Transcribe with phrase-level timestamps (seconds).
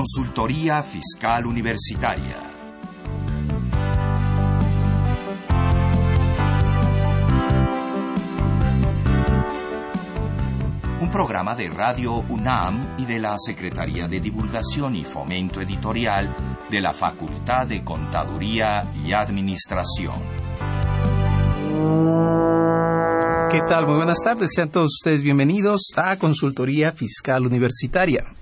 [0.00, 2.38] Consultoría Fiscal Universitaria.
[11.00, 16.34] Un programa de Radio UNAM y de la Secretaría de Divulgación y Fomento Editorial
[16.70, 20.18] de la Facultad de Contaduría y Administración.
[23.50, 23.86] ¿Qué tal?
[23.86, 24.52] Muy buenas tardes.
[24.54, 28.39] Sean todos ustedes bienvenidos a Consultoría Fiscal Universitaria.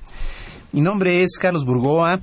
[0.71, 2.21] Mi nombre es Carlos Burgoa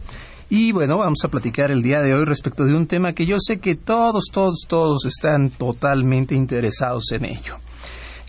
[0.50, 3.38] y bueno, vamos a platicar el día de hoy respecto de un tema que yo
[3.40, 7.58] sé que todos, todos, todos están totalmente interesados en ello.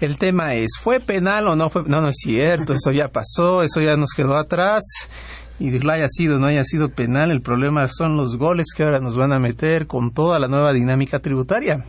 [0.01, 1.83] El tema es, ¿fue penal o no fue?
[1.87, 4.83] No, no es cierto, eso ya pasó, eso ya nos quedó atrás.
[5.59, 9.01] Y lo haya sido no haya sido penal, el problema son los goles que ahora
[9.01, 11.85] nos van a meter con toda la nueva dinámica tributaria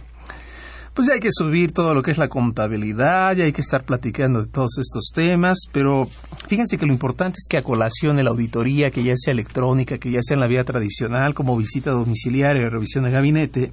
[0.97, 3.83] pues ya hay que subir todo lo que es la contabilidad, ya hay que estar
[3.83, 6.09] platicando de todos estos temas, pero
[6.47, 9.99] fíjense que lo importante es que a colación de la auditoría, que ya sea electrónica,
[9.99, 13.71] que ya sea en la vía tradicional, como visita domiciliaria revisión de gabinete,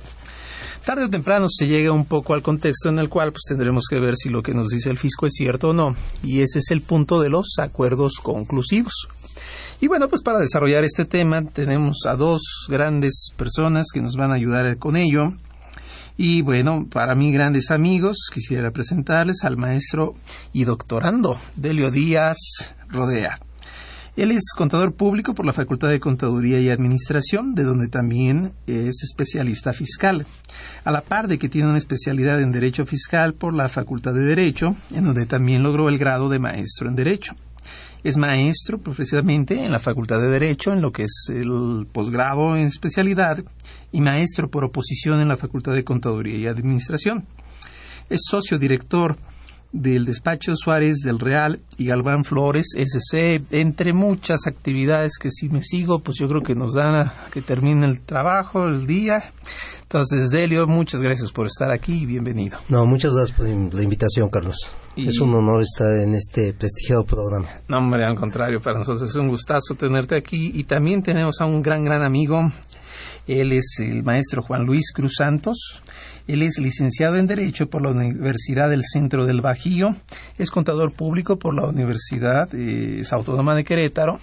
[0.85, 3.99] tarde o temprano se llega un poco al contexto en el cual pues tendremos que
[3.99, 6.71] ver si lo que nos dice el fisco es cierto o no, y ese es
[6.73, 9.09] el punto de los acuerdos conclusivos.
[9.81, 14.31] Y bueno, pues para desarrollar este tema tenemos a dos grandes personas que nos van
[14.31, 15.33] a ayudar con ello.
[16.17, 20.15] Y bueno, para mí grandes amigos, quisiera presentarles al maestro
[20.53, 22.39] y doctorando Delio Díaz
[22.89, 23.39] Rodea.
[24.17, 29.03] Él es contador público por la Facultad de Contaduría y Administración, de donde también es
[29.03, 30.25] especialista fiscal,
[30.85, 34.21] a la par de que tiene una especialidad en Derecho Fiscal por la Facultad de
[34.21, 37.35] Derecho, en donde también logró el grado de maestro en Derecho.
[38.05, 42.67] Es maestro profesionalmente en la Facultad de Derecho, en lo que es el posgrado en
[42.67, 43.43] especialidad,
[43.93, 47.27] y maestro por oposición en la Facultad de Contaduría y Administración.
[48.11, 49.17] Es socio director
[49.73, 55.63] del despacho Suárez del Real y Galván Flores SC, entre muchas actividades que si me
[55.63, 59.33] sigo, pues yo creo que nos dan a que termine el trabajo, el día.
[59.83, 62.59] Entonces, Delio, muchas gracias por estar aquí y bienvenido.
[62.69, 64.71] No, muchas gracias por la invitación, Carlos.
[64.97, 67.49] Es un honor estar en este prestigiado programa.
[67.67, 71.47] No, hombre, al contrario, para nosotros es un gustazo tenerte aquí y también tenemos a
[71.47, 72.53] un gran, gran amigo.
[73.27, 75.83] Él es el maestro Juan Luis Cruz Santos.
[76.29, 79.97] Él es licenciado en Derecho por la Universidad del Centro del Bajío,
[80.39, 84.19] es contador público por la Universidad eh, Autónoma de Querétaro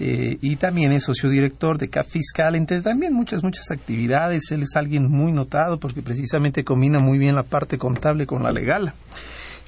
[0.00, 4.50] eh, y también es sociodirector de CAF Fiscal, entre también muchas, muchas actividades.
[4.50, 8.50] Él es alguien muy notado porque precisamente combina muy bien la parte contable con la
[8.50, 8.94] legal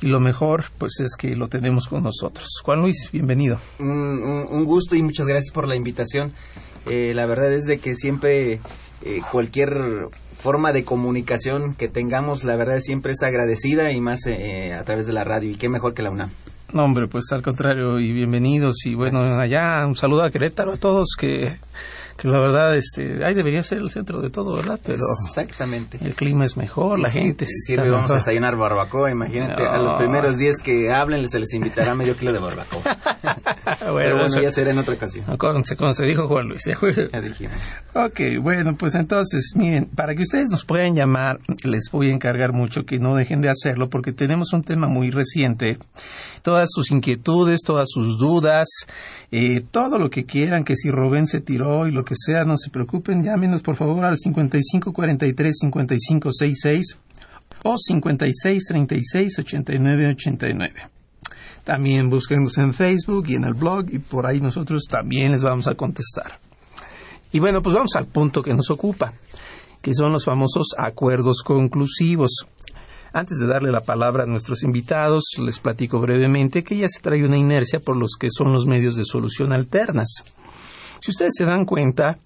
[0.01, 2.49] y lo mejor pues es que lo tenemos con nosotros.
[2.65, 3.59] Juan Luis, bienvenido.
[3.79, 6.33] Un, gusto y muchas gracias por la invitación.
[6.87, 8.61] Eh, la verdad es de que siempre
[9.31, 10.09] cualquier
[10.39, 15.07] forma de comunicación que tengamos, la verdad siempre es agradecida y más eh, a través
[15.07, 15.51] de la radio.
[15.51, 16.31] Y qué mejor que la UNAM.
[16.73, 18.77] No, hombre, pues al contrario, y bienvenidos.
[18.85, 21.57] Y bueno, allá un saludo a Querétaro, a todos que
[22.19, 25.99] que la verdad este ahí debería ser el centro de todo verdad pero exactamente.
[26.03, 30.37] el clima es mejor la gente sí, vamos a desayunar barbacoa imagínate a los primeros
[30.37, 32.81] días que hablen se les invitará medio kilo de barbacoa.
[32.83, 35.25] Bueno, pero bueno ya será en otra ocasión.
[35.37, 37.57] Como se, dijo Juan Luis ya dijimos.
[37.95, 42.53] Ok bueno pues entonces miren para que ustedes nos puedan llamar les voy a encargar
[42.53, 45.79] mucho que no dejen de hacerlo porque tenemos un tema muy reciente
[46.43, 48.69] todas sus inquietudes todas sus dudas
[49.31, 52.57] eh, todo lo que quieran que si Rubén se tiró y lo que sea, no
[52.57, 56.97] se preocupen, llámenos por favor al 5543-5566
[57.65, 60.73] o 5636-8989.
[61.65, 65.67] También búsquenos en Facebook y en el blog y por ahí nosotros también les vamos
[65.69, 66.39] a contestar.
[67.31, 69.13] Y bueno, pues vamos al punto que nos ocupa,
[69.83, 72.47] que son los famosos acuerdos conclusivos.
[73.19, 77.25] Antes de darle la palabra a nuestros invitados, les platico brevemente que ya se trae
[77.25, 80.23] una inercia por los que son los medios de solución alternas.
[81.01, 82.21] Si ustedes se dan cuenta,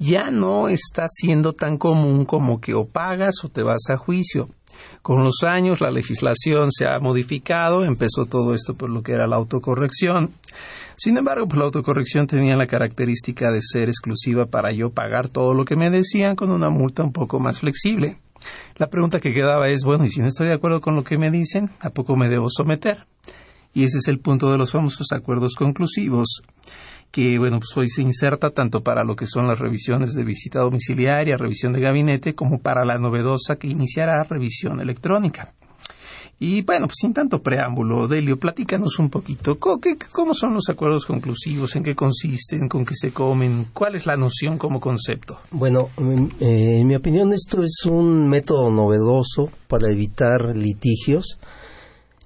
[0.00, 4.48] ya no está siendo tan común como que o pagas o te vas a juicio.
[5.00, 9.28] Con los años la legislación se ha modificado, empezó todo esto por lo que era
[9.28, 10.32] la autocorrección.
[10.96, 15.54] Sin embargo, pues, la autocorrección tenía la característica de ser exclusiva para yo pagar todo
[15.54, 18.18] lo que me decían con una multa un poco más flexible.
[18.76, 21.18] La pregunta que quedaba es, bueno, y si no estoy de acuerdo con lo que
[21.18, 23.06] me dicen, ¿a poco me debo someter?
[23.74, 26.42] Y ese es el punto de los famosos acuerdos conclusivos
[27.12, 30.60] que bueno, pues hoy se inserta tanto para lo que son las revisiones de visita
[30.60, 35.52] domiciliaria, revisión de gabinete, como para la novedosa que iniciará revisión electrónica.
[36.44, 39.60] Y bueno, pues sin tanto preámbulo, Delio, platícanos un poquito.
[39.60, 41.76] ¿Cómo, son los acuerdos conclusivos?
[41.76, 42.68] ¿En qué consisten?
[42.68, 43.68] ¿Con qué se comen?
[43.72, 45.38] ¿Cuál es la noción como concepto?
[45.52, 45.90] Bueno,
[46.40, 51.38] eh, en mi opinión esto es un método novedoso para evitar litigios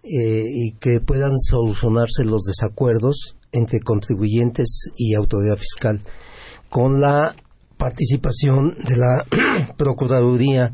[0.02, 6.00] eh, y que puedan solucionarse los desacuerdos entre contribuyentes y autoridad fiscal,
[6.70, 7.36] con la
[7.76, 9.26] participación de la
[9.76, 10.72] Procuraduría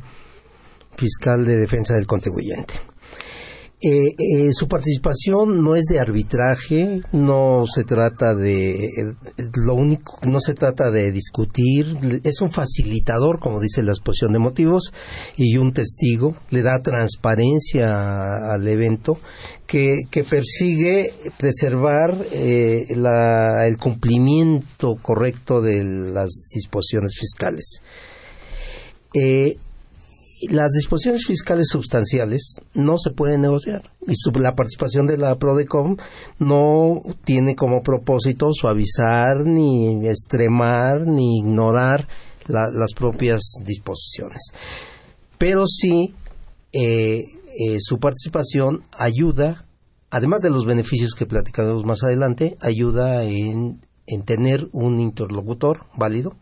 [0.97, 2.92] Fiscal de Defensa del Contribuyente.
[3.85, 8.89] Eh, eh, su participación no es de arbitraje, no se trata de
[9.67, 14.39] lo único, no se trata de discutir, es un facilitador, como dice la exposición de
[14.39, 14.93] motivos,
[15.37, 19.19] y un testigo, le da transparencia al evento
[19.67, 27.83] que, persigue preservar eh, el cumplimiento correcto de las disposiciones fiscales
[30.51, 33.91] las disposiciones fiscales sustanciales no se pueden negociar.
[34.07, 35.97] Y la participación de la Prodecom
[36.39, 42.09] no tiene como propósito suavizar ni extremar ni ignorar
[42.47, 44.43] las propias disposiciones.
[45.39, 46.15] Pero sí
[46.73, 49.67] eh, eh, su participación ayuda
[50.11, 53.81] además de los beneficios que platicaremos más adelante ayuda en
[54.25, 56.37] tener un interlocutor válido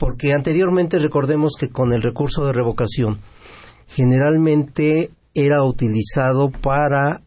[0.00, 3.18] porque anteriormente recordemos que con el recurso de revocación
[3.86, 7.20] generalmente era utilizado para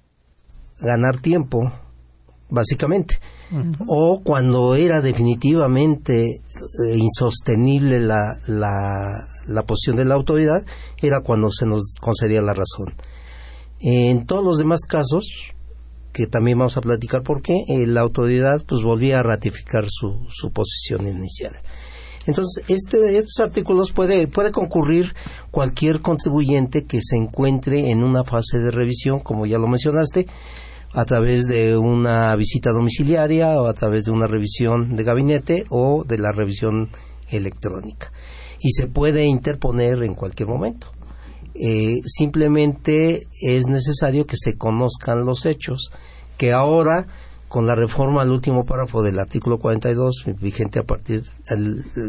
[0.80, 1.72] ganar tiempo,
[2.50, 3.20] básicamente,
[3.86, 10.66] o cuando era definitivamente eh, insostenible la, la, la posición de la autoridad,
[11.00, 12.96] era cuando se nos concedía la razón.
[13.82, 15.54] En todos los demás casos,
[16.12, 20.26] que también vamos a platicar por qué, eh, la autoridad pues volvía a ratificar su,
[20.28, 21.54] su posición inicial.
[22.26, 25.14] Entonces, este, estos artículos puede, puede concurrir
[25.52, 30.28] cualquier contribuyente que se encuentre en una fase de revisión, como ya lo mencionaste,
[30.94, 36.04] a través de una visita domiciliaria o a través de una revisión de gabinete o
[36.04, 36.90] de la revisión
[37.30, 38.12] electrónica.
[38.60, 40.88] Y se puede interponer en cualquier momento.
[41.56, 45.92] Eh, simplemente es necesario que se conozcan los hechos,
[46.38, 47.08] que ahora
[47.54, 51.24] con la reforma al último párrafo del artículo 42, vigente a partir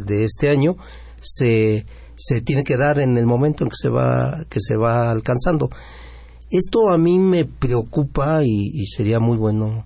[0.06, 0.75] de este año,
[1.20, 1.85] se,
[2.17, 5.69] se tiene que dar en el momento en que se va, que se va alcanzando.
[6.50, 9.85] Esto a mí me preocupa y, sería muy bueno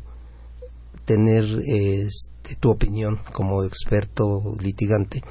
[1.04, 5.24] tener este, tu opinión como experto litigante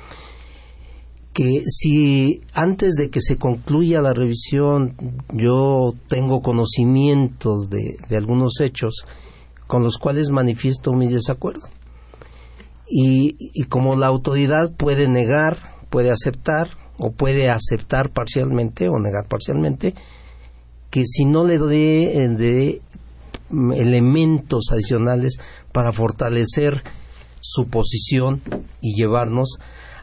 [1.32, 4.96] que si antes de que se concluya la revisión
[5.32, 9.06] yo tengo conocimientos de, de algunos hechos
[9.68, 11.68] con los cuales manifiesto mi desacuerdo.
[12.90, 15.60] Y, como la autoridad puede negar,
[15.90, 16.70] puede aceptar
[17.00, 19.94] o puede aceptar parcialmente o negar parcialmente,
[20.90, 22.82] que si no le doy eh, de
[23.76, 25.38] elementos adicionales
[25.74, 26.82] para fortalecer
[27.42, 28.42] su posición
[28.82, 29.58] y llevarnos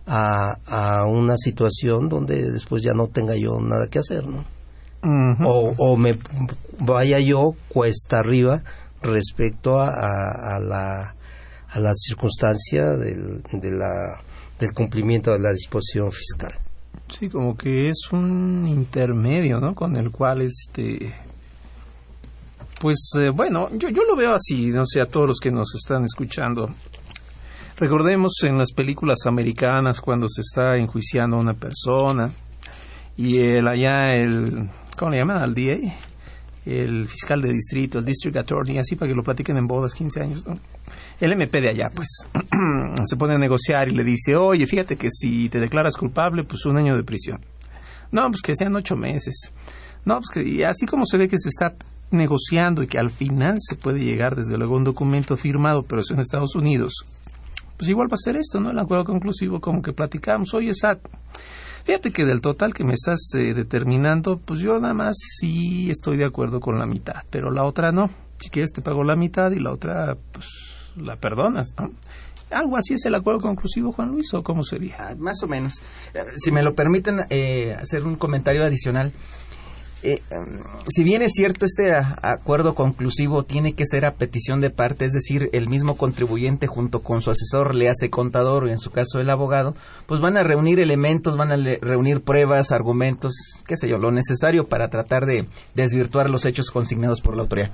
[0.07, 4.45] a, a, una situación donde después ya no tenga yo nada que hacer, ¿no?
[5.45, 6.15] o, o me
[6.79, 8.63] vaya yo cuesta arriba
[9.05, 11.15] respecto a, la,
[11.69, 14.21] a la circunstancia del, de la,
[14.59, 16.55] del cumplimiento de la disposición fiscal.
[17.09, 19.75] Sí, como que es un intermedio, ¿no?
[19.75, 21.15] Con el cual, este,
[22.81, 25.75] pues, eh, bueno, yo, yo lo veo así, no sé, a todos los que nos
[25.75, 26.71] están escuchando.
[27.77, 32.31] Recordemos en las películas americanas cuando se está enjuiciando a una persona
[33.17, 35.39] y el allá el, ¿cómo le llaman?
[35.39, 35.93] Al DA
[36.67, 40.21] el fiscal de distrito, el district attorney, así para que lo platiquen en bodas, 15
[40.21, 40.59] años, ¿no?
[41.21, 42.09] El MP de allá, pues,
[43.05, 46.65] se pone a negociar y le dice, oye, fíjate que si te declaras culpable, pues
[46.67, 47.41] un año de prisión.
[48.11, 49.53] No, pues que sean ocho meses.
[50.05, 51.75] No, pues que y así como se ve que se está
[52.11, 56.01] negociando y que al final se puede llegar, desde luego, a un documento firmado, pero
[56.01, 57.05] es en Estados Unidos,
[57.77, 58.71] pues igual va a ser esto, ¿no?
[58.71, 61.01] El acuerdo conclusivo, como que platicamos, oye, SAT,
[61.85, 66.17] Fíjate que del total que me estás eh, determinando, pues yo nada más sí estoy
[66.17, 68.11] de acuerdo con la mitad, pero la otra no.
[68.41, 70.47] Si quieres te pago la mitad y la otra, pues
[70.97, 71.93] la perdonas, ¿no?
[72.51, 74.97] Algo así es el acuerdo conclusivo, Juan Luis, o cómo sería?
[74.99, 75.83] Ah, más o menos.
[76.15, 79.13] Eh, si me lo permiten eh, hacer un comentario adicional.
[80.05, 84.69] Eh, em, si bien es cierto, este acuerdo conclusivo tiene que ser a petición de
[84.69, 88.79] parte, es decir, el mismo contribuyente junto con su asesor le hace contador o en
[88.79, 89.75] su caso el abogado,
[90.07, 93.33] pues van a reunir elementos, van a reunir pruebas, argumentos,
[93.67, 97.71] qué sé yo, lo necesario para tratar de desvirtuar los hechos consignados por la autoridad.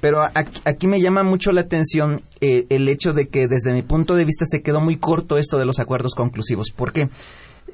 [0.00, 0.20] Pero
[0.64, 4.24] aquí, me llama mucho la atención eh, el hecho de que desde mi punto de
[4.24, 6.70] vista se quedó muy corto esto de los acuerdos conclusivos.
[6.74, 7.08] ¿Por qué?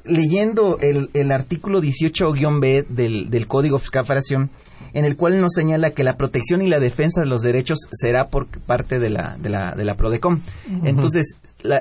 [0.05, 4.05] Leyendo el, el artículo 18-B del, del Código Fiscal
[4.93, 8.29] en el cual nos señala que la protección y la defensa de los derechos será
[8.29, 10.41] por parte de la, de la, de la PRODECOM.
[10.83, 11.35] Entonces,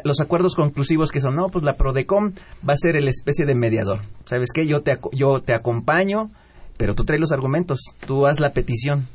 [0.04, 2.32] los acuerdos conclusivos que son, no, pues la PRODECOM
[2.68, 4.00] va a ser el especie de mediador.
[4.26, 4.66] ¿Sabes qué?
[4.66, 6.30] Yo te, yo te acompaño,
[6.76, 9.06] pero tú traes los argumentos, tú haz la petición.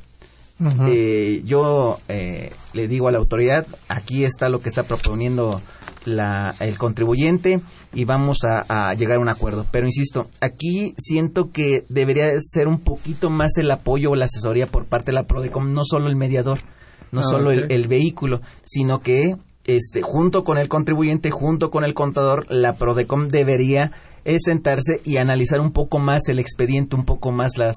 [0.88, 5.62] eh, yo eh, le digo a la autoridad, aquí está lo que está proponiendo
[6.06, 7.62] la, el contribuyente
[7.94, 9.66] y vamos a, llegar a un acuerdo.
[9.72, 14.68] Pero insisto, aquí siento que debería ser un poquito más el apoyo o la asesoría
[14.68, 16.60] por parte de la PRODECOM, no solo el mediador,
[17.12, 21.84] no ah, solo el, el, vehículo, sino que este, junto con el contribuyente, junto con
[21.84, 23.92] el contador, la PRODECOM debería
[24.40, 27.76] sentarse y analizar un poco más el expediente, un poco más las,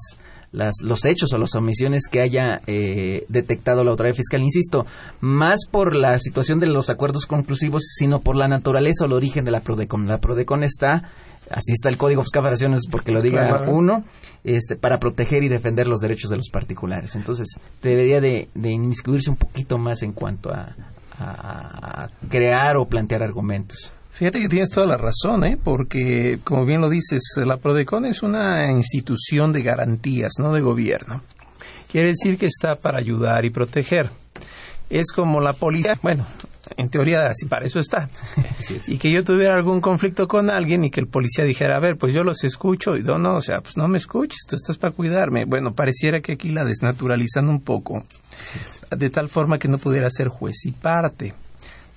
[0.51, 4.41] las, los hechos o las omisiones que haya eh, detectado la autoridad fiscal.
[4.41, 4.85] Insisto,
[5.19, 9.45] más por la situación de los acuerdos conclusivos, sino por la naturaleza o el origen
[9.45, 10.07] de la PRODECON.
[10.07, 11.11] La PRODECON está,
[11.51, 14.03] así está el Código Fiscal Federación, porque lo diga uno,
[14.43, 17.15] este, para proteger y defender los derechos de los particulares.
[17.15, 17.47] Entonces,
[17.81, 20.75] debería de, de inmiscuirse un poquito más en cuanto a,
[21.19, 23.93] a crear o plantear argumentos.
[24.17, 25.59] Fíjate que tienes toda la razón, ¿eh?
[25.63, 31.21] porque, como bien lo dices, la Prodecon es una institución de garantías, no de gobierno.
[31.87, 34.09] Quiere decir que está para ayudar y proteger.
[34.89, 36.25] Es como la policía, bueno,
[36.77, 38.09] en teoría así para eso está.
[38.87, 41.95] Y que yo tuviera algún conflicto con alguien y que el policía dijera, a ver,
[41.95, 44.79] pues yo los escucho y no, no, o sea, pues no me escuches, tú estás
[44.79, 45.45] para cuidarme.
[45.45, 48.03] Bueno, pareciera que aquí la desnaturalizan un poco,
[48.89, 51.35] de tal forma que no pudiera ser juez y parte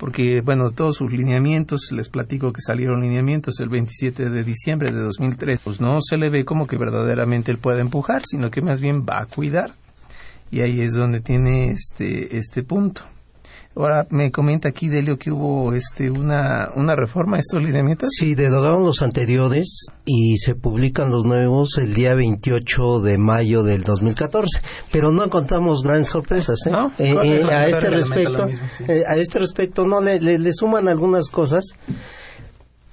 [0.01, 5.03] porque, bueno, todos sus lineamientos, les platico que salieron lineamientos el 27 de diciembre de
[5.03, 8.81] 2003, pues no se le ve como que verdaderamente él pueda empujar, sino que más
[8.81, 9.75] bien va a cuidar.
[10.51, 13.03] Y ahí es donde tiene este, este punto.
[13.77, 18.11] Ahora me comenta aquí Delio que hubo este una, una reforma a estos lineamientos.
[18.13, 23.83] Sí, derogaron los anteriores y se publican los nuevos el día 28 de mayo del
[23.85, 24.61] 2014.
[24.91, 26.59] Pero no encontramos grandes sorpresas.
[26.67, 26.73] ¿eh?
[26.99, 28.49] eh, eh a este respecto,
[28.89, 31.65] eh, a este respecto no le, le, suman algunas cosas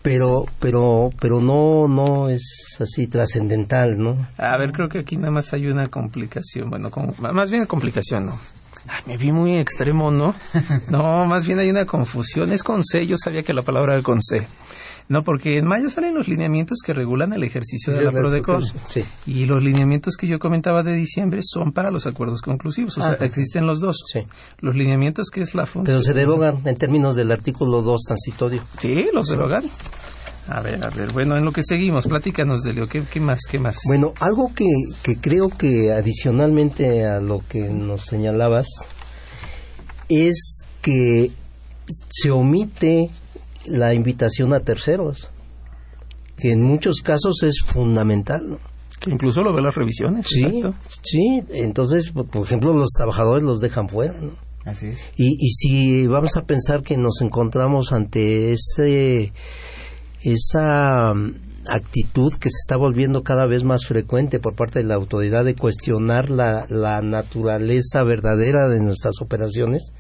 [0.03, 5.31] pero pero pero no no es así trascendental no a ver creo que aquí nada
[5.31, 6.91] más hay una complicación bueno
[7.33, 8.39] más bien complicación no
[9.05, 10.35] me vi muy extremo, ¿no?
[10.91, 12.51] No, más bien hay una confusión.
[12.51, 14.47] Es con C, yo sabía que la palabra era con C.
[15.09, 18.61] No, porque en mayo salen los lineamientos que regulan el ejercicio de la PRODECON.
[18.87, 19.05] Sí.
[19.25, 22.97] Y los lineamientos que yo comentaba de diciembre son para los acuerdos conclusivos.
[22.97, 24.03] O sea, ah, existen los dos.
[24.11, 24.25] Sí.
[24.59, 25.85] Los lineamientos que es la función.
[25.85, 28.63] Pero se derogan en términos del artículo 2 transitorio.
[28.79, 29.63] Sí, los derogan.
[30.49, 33.59] A ver, a ver, bueno, en lo que seguimos, platícanos, de ¿qué, ¿qué más, qué
[33.59, 33.79] más?
[33.85, 34.69] Bueno, algo que,
[35.03, 38.67] que creo que adicionalmente a lo que nos señalabas
[40.09, 41.31] es que
[42.09, 43.09] se omite
[43.65, 45.29] la invitación a terceros,
[46.37, 48.59] que en muchos casos es fundamental, ¿no?
[48.99, 50.27] Que incluso lo ve las revisiones.
[50.27, 50.63] Sí,
[51.03, 54.31] sí, entonces, por ejemplo, los trabajadores los dejan fuera, ¿no?
[54.65, 55.11] Así es.
[55.17, 59.33] Y, y si vamos a pensar que nos encontramos ante ese
[60.33, 61.35] esa mm,
[61.69, 65.55] actitud que se está volviendo cada vez más frecuente por parte de la autoridad de
[65.55, 69.93] cuestionar la, la naturaleza verdadera de nuestras operaciones,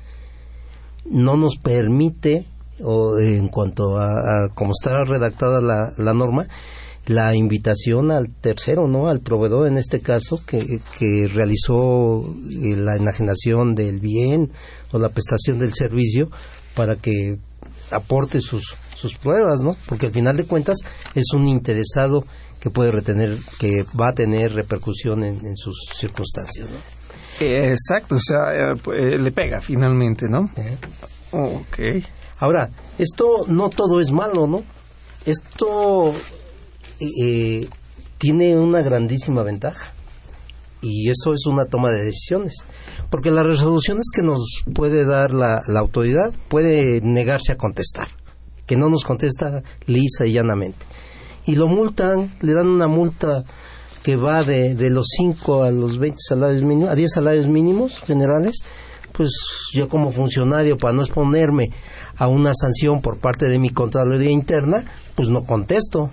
[1.05, 2.45] no nos permite,
[2.83, 6.47] o en cuanto a, cómo está redactada la, la, norma,
[7.05, 9.07] la invitación al tercero, ¿no?
[9.07, 12.23] Al proveedor en este caso que, que realizó
[12.63, 14.51] eh, la enajenación del bien
[14.91, 16.29] o la prestación del servicio
[16.75, 17.37] para que
[17.91, 19.75] aporte sus sus pruebas, ¿no?
[19.85, 20.77] Porque al final de cuentas
[21.13, 22.25] es un interesado
[22.59, 26.77] que puede retener, que va a tener repercusión en, sus circunstancias, ¿no?
[27.39, 30.49] Exacto, o sea, eh, pues, le pega finalmente, ¿no?
[30.57, 30.77] Eh.
[31.31, 31.79] Ok.
[32.39, 34.63] Ahora, esto no todo es malo, ¿no?
[35.25, 36.13] Esto
[36.99, 37.67] eh,
[38.17, 39.93] tiene una grandísima ventaja
[40.81, 42.55] y eso es una toma de decisiones.
[43.11, 48.07] Porque las resoluciones que nos puede dar la autoridad puede negarse a contestar
[48.67, 50.85] que no nos contesta lisa y llanamente.
[51.45, 53.43] Y lo multan, le dan una multa
[54.03, 57.99] que va de, de los 5 a los 20 salarios mínimos, a 10 salarios mínimos
[58.01, 58.57] generales,
[59.13, 59.31] pues
[59.73, 61.71] yo como funcionario, para no exponerme
[62.17, 66.11] a una sanción por parte de mi Contraloría Interna, pues no contesto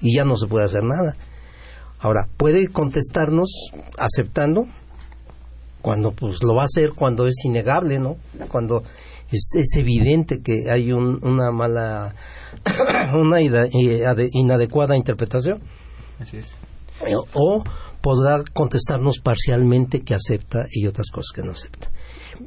[0.00, 1.16] y ya no se puede hacer nada.
[1.98, 3.50] Ahora, puede contestarnos
[3.98, 4.66] aceptando
[5.82, 8.16] cuando pues lo va a hacer cuando es innegable, ¿no?
[8.48, 8.82] Cuando
[9.32, 12.14] es, evidente que hay una mala,
[13.14, 15.60] una eh, inadecuada interpretación.
[16.18, 16.56] Así es.
[17.34, 17.64] O
[18.00, 21.90] podrá contestarnos parcialmente que acepta y otras cosas que no acepta.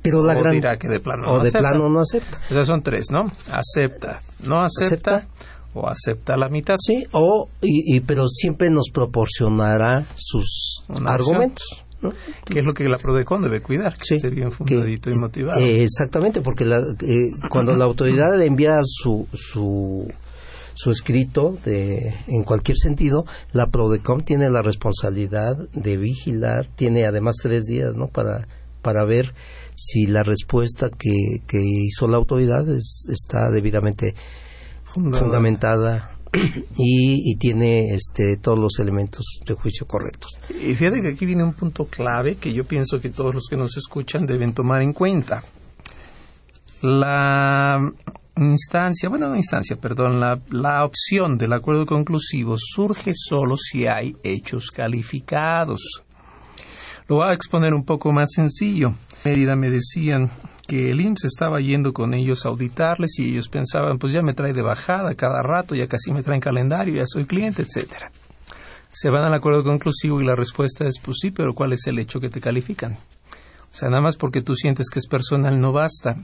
[0.02, 1.60] Pero la o gran dirá que de plano o no de acepta.
[1.60, 2.38] plano no acepta.
[2.50, 3.32] Esas son tres, ¿no?
[3.52, 5.28] Acepta, no acepta,
[5.74, 6.78] o acepta la mitad.
[6.80, 11.83] Sí, o y, pero siempre nos proporcionará sus argumentos.
[12.46, 15.60] Que es lo que la PRODECON debe cuidar, que esté bien fundadito y motivado.
[15.60, 20.12] Eh, exactamente, porque la, eh, cuando la autoridad envía su, su,
[20.74, 27.36] su escrito de, en cualquier sentido, la PRODECOM tiene la responsabilidad de vigilar, tiene además
[27.42, 28.08] tres días ¿no?
[28.08, 28.48] para,
[28.82, 29.34] para ver
[29.76, 32.66] si la respuesta que, que hizo la autoridad
[33.10, 34.14] está debidamente
[34.84, 36.12] fundamentada
[36.78, 40.32] y, y, tiene este, todos los elementos de juicio correctos.
[40.50, 43.56] Y fíjate que aquí viene un punto clave que yo pienso que todos los que
[43.56, 45.44] nos escuchan deben tomar en cuenta.
[46.82, 47.80] La
[48.36, 54.16] instancia, bueno, no instancia, perdón, la, la opción del acuerdo conclusivo surge solo si hay
[54.24, 56.02] hechos calificados.
[57.08, 58.94] Lo voy a exponer un poco más sencillo.
[59.24, 60.32] Mérida me decían
[60.67, 64.34] que el IMSS estaba yendo con ellos a auditarles y ellos pensaban, pues ya me
[64.34, 68.12] trae de bajada cada rato, ya casi me traen calendario, ya soy cliente, etcétera.
[68.89, 72.00] Se van al acuerdo conclusivo y la respuesta es, pues sí, pero ¿cuál es el
[72.00, 72.93] hecho que te califican?
[72.93, 76.17] O sea, nada más porque tú sientes que es personal no basta.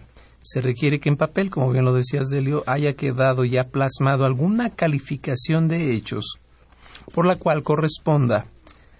[0.43, 4.69] Se requiere que en papel, como bien lo decías, Delio, haya quedado ya plasmado alguna
[4.69, 6.39] calificación de hechos
[7.13, 8.45] por la cual corresponda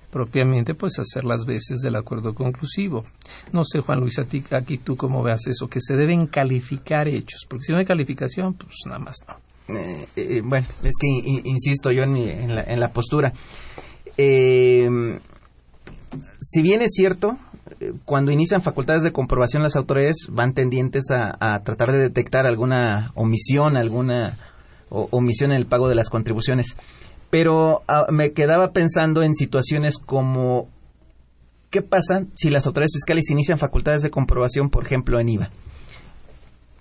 [0.10, 3.06] propiamente pues hacer las veces del acuerdo conclusivo.
[3.52, 7.08] No sé, Juan Luis, a ti, aquí tú cómo veas eso, que se deben calificar
[7.08, 9.36] hechos, porque si no hay calificación, pues nada más no.
[9.76, 13.34] Eh, eh, bueno, es que insisto yo en, la, en la, postura.
[14.18, 15.20] Eh,
[16.40, 17.38] si bien es cierto,
[18.06, 23.78] cuando inician facultades de comprobación las autoridades van tendientes a, tratar de detectar alguna omisión,
[23.78, 24.38] alguna
[24.90, 26.76] omisión en el pago de las contribuciones
[27.30, 30.68] pero ah, me quedaba pensando en situaciones como
[31.70, 35.50] ¿qué pasa si las autoridades fiscales inician facultades de comprobación, por ejemplo, en IVA?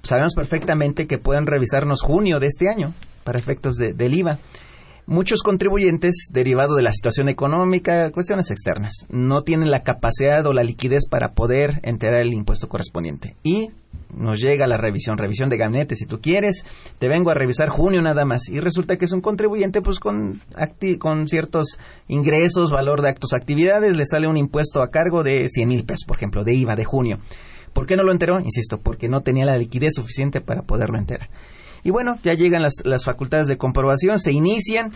[0.02, 4.38] Sabemos perfectamente que pueden revisarnos junio de este año para efectos del IVA.
[5.10, 10.62] Muchos contribuyentes, derivado de la situación económica, cuestiones externas, no tienen la capacidad o la
[10.62, 13.34] liquidez para poder enterar el impuesto correspondiente.
[13.42, 13.70] Y
[14.14, 16.62] nos llega la revisión, revisión de gabinete, si tú quieres,
[16.98, 18.50] te vengo a revisar junio nada más.
[18.50, 20.42] Y resulta que es un contribuyente pues con,
[20.98, 25.68] con ciertos ingresos, valor de actos, actividades, le sale un impuesto a cargo de 100
[25.70, 27.18] mil pesos, por ejemplo, de IVA de junio.
[27.72, 28.40] ¿Por qué no lo enteró?
[28.40, 31.30] Insisto, porque no tenía la liquidez suficiente para poderlo enterar.
[31.88, 34.92] Y bueno, ya llegan las, las facultades de comprobación, se inician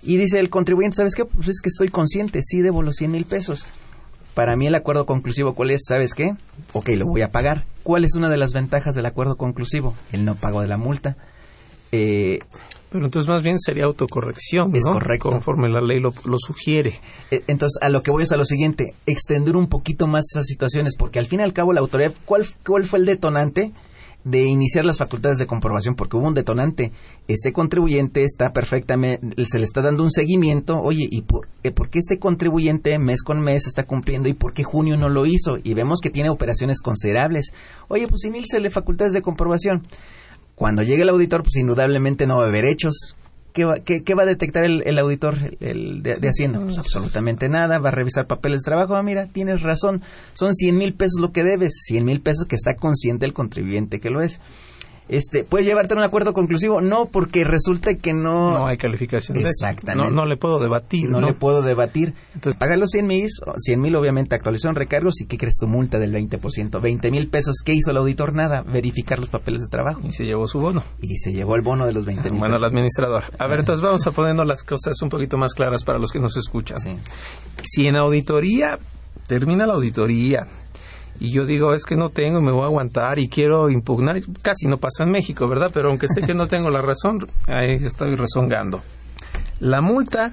[0.00, 1.24] y dice el contribuyente, ¿sabes qué?
[1.24, 3.66] Pues es que estoy consciente, sí debo los 100 mil pesos.
[4.32, 5.82] Para mí el acuerdo conclusivo, ¿cuál es?
[5.88, 6.36] ¿Sabes qué?
[6.72, 7.64] Ok, lo voy a pagar.
[7.82, 9.96] ¿Cuál es una de las ventajas del acuerdo conclusivo?
[10.12, 11.16] El no pago de la multa.
[11.90, 12.38] Eh,
[12.92, 15.30] pero entonces más bien sería autocorrección, es correcto.
[15.30, 16.94] Conforme la ley lo, sugiere.
[17.32, 20.46] Eh, entonces, a lo que voy es a lo siguiente, extender un poquito más esas
[20.46, 23.72] situaciones, porque al fin y al cabo la autoridad, ¿cuál, cuál fue el detonante?
[24.24, 26.92] De iniciar las facultades de comprobación porque hubo un detonante.
[27.28, 31.88] Este contribuyente está perfectamente, se le está dando un seguimiento, oye, ¿y por, eh, por,
[31.88, 35.58] qué este contribuyente mes con mes está cumpliendo y por qué junio no lo hizo?
[35.62, 37.52] Y vemos que tiene operaciones considerables.
[37.88, 38.22] Oye, pues
[38.60, 39.82] le facultades de comprobación.
[40.54, 43.16] Cuando llegue el auditor, pues indudablemente no va a haber hechos.
[43.52, 46.60] ¿Qué va, qué, va a detectar el, auditor el, de, Hacienda?
[46.60, 50.02] Pues absolutamente nada, va a revisar papeles de trabajo, ah, mira, tienes razón,
[50.34, 54.00] son 100 mil pesos lo que debes, 100 mil pesos que está consciente el contribuyente
[54.00, 54.40] que lo es
[55.10, 56.80] este, ¿puede llevarte a un acuerdo conclusivo?
[56.80, 58.58] No, porque resulta que no...
[58.58, 59.36] No hay calificación.
[59.38, 60.12] Exactamente.
[60.12, 61.10] No, le puedo debatir.
[61.10, 62.14] No, le puedo debatir.
[62.34, 65.98] Entonces, paga los 100 mil, 100 mil obviamente, actualización, recargos y ¿qué crees tu multa
[65.98, 66.80] del 20%?
[66.80, 67.56] 20 mil pesos.
[67.64, 68.34] ¿Qué hizo el auditor?
[68.34, 70.00] Nada, verificar los papeles de trabajo.
[70.04, 70.84] Y se llevó su bono.
[71.00, 73.24] Y se llevó el bono de los 20 mil Bueno, el administrador.
[73.38, 76.18] A ver, entonces vamos a poniendo las cosas un poquito más claras para los que
[76.18, 76.76] nos escuchan.
[76.76, 76.96] Sí.
[77.64, 78.78] Si en auditoría,
[79.26, 80.46] termina la auditoría,
[81.20, 84.18] y yo digo, es que no tengo, me voy a aguantar y quiero impugnar.
[84.40, 85.70] Casi no pasa en México, ¿verdad?
[85.72, 88.82] Pero aunque sé que no tengo la razón, ahí estoy rezongando.
[89.60, 90.32] La multa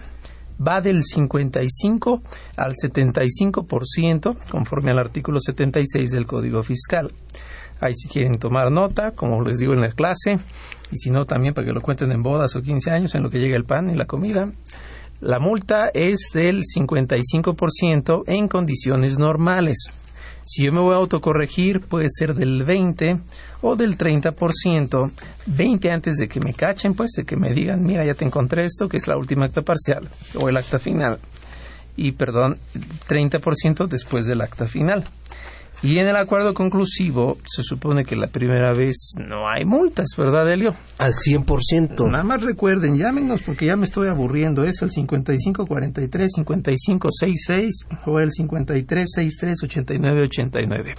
[0.66, 2.22] va del 55
[2.56, 7.12] al 75% conforme al artículo 76 del Código Fiscal.
[7.82, 10.40] Ahí si quieren tomar nota, como les digo en la clase,
[10.90, 13.30] y si no también para que lo cuenten en bodas o 15 años, en lo
[13.30, 14.54] que llega el pan y la comida.
[15.20, 19.90] La multa es del 55% en condiciones normales.
[20.48, 23.20] Si yo me voy a autocorregir, puede ser del 20
[23.62, 25.12] o del 30%,
[25.46, 28.64] 20 antes de que me cachen, pues de que me digan, mira, ya te encontré
[28.64, 31.20] esto, que es la última acta parcial o el acta final.
[31.98, 32.60] Y perdón,
[33.10, 35.04] 30% después del acta final.
[35.84, 40.52] Y en el acuerdo conclusivo se supone que la primera vez no hay multas, ¿verdad,
[40.52, 40.76] Elio?
[40.98, 42.10] Al 100%.
[42.10, 44.64] Nada más recuerden, llámenos porque ya me estoy aburriendo.
[44.64, 47.70] Es el 5543-5566
[48.06, 50.96] o el 5363-8989.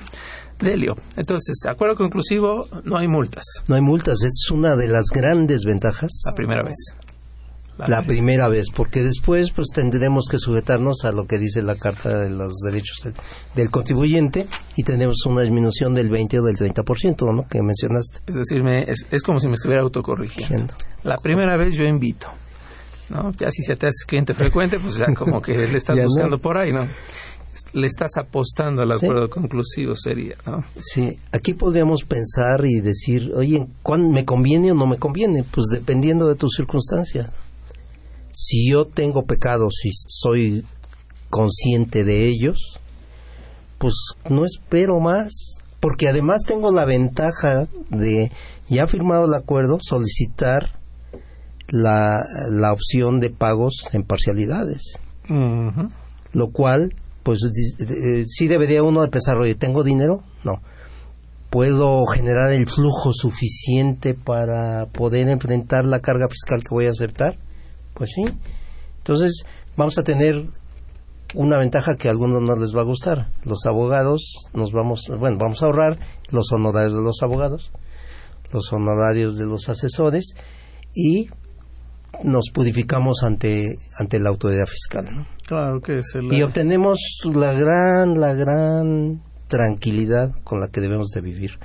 [0.60, 0.96] Delio.
[1.16, 3.42] Entonces, acuerdo conclusivo, no hay multas.
[3.68, 6.22] No hay multas, es una de las grandes ventajas.
[6.24, 6.76] La primera vez.
[7.86, 12.18] La primera vez, porque después pues tendremos que sujetarnos a lo que dice la Carta
[12.18, 13.08] de los Derechos
[13.54, 17.46] del, Contribuyente y tenemos una disminución del 20 o del 30%, ¿no?
[17.46, 18.20] Que mencionaste.
[18.26, 20.74] Es decir, es, es como si me estuviera autocorrigiendo.
[21.04, 22.28] La primera vez yo invito,
[23.10, 23.32] ¿no?
[23.32, 26.56] Ya si se te hace cliente frecuente, pues ya como que le estás buscando por
[26.56, 26.88] ahí, ¿no?
[27.72, 30.64] le estás apostando al acuerdo conclusivo sería, ¿no?
[30.80, 33.66] Sí, aquí podríamos pensar y decir, oye,
[33.98, 35.44] ¿me conviene o no me conviene?
[35.44, 37.30] Pues dependiendo de tu circunstancia
[38.32, 40.64] si yo tengo pecados y soy
[41.30, 42.78] consciente de ellos,
[43.78, 43.94] pues
[44.28, 48.32] no espero más, porque además tengo la ventaja de,
[48.68, 50.78] ya firmado el acuerdo, solicitar
[51.68, 54.98] la, la opción de pagos en parcialidades.
[56.32, 57.40] Lo cual, pues
[58.28, 60.22] sí debería uno de pensar, oye, ¿tengo dinero?
[60.44, 60.62] No.
[61.50, 67.38] ¿Puedo generar el flujo suficiente para poder enfrentar la carga fiscal que voy a aceptar?
[67.98, 68.24] Pues sí.
[68.98, 69.44] Entonces,
[69.76, 70.46] vamos a tener
[71.34, 73.30] una ventaja que a algunos no les va a gustar.
[73.44, 75.98] Los abogados nos vamos, bueno, vamos a ahorrar
[76.30, 77.72] los honorarios de los abogados,
[78.52, 80.34] los honorarios de los asesores
[80.94, 81.28] y
[82.24, 83.66] nos purificamos ante
[83.98, 85.26] ante la autoridad fiscal, ¿no?
[85.46, 86.98] Claro que es Y obtenemos
[87.34, 91.58] la gran la gran tranquilidad con la que debemos de vivir.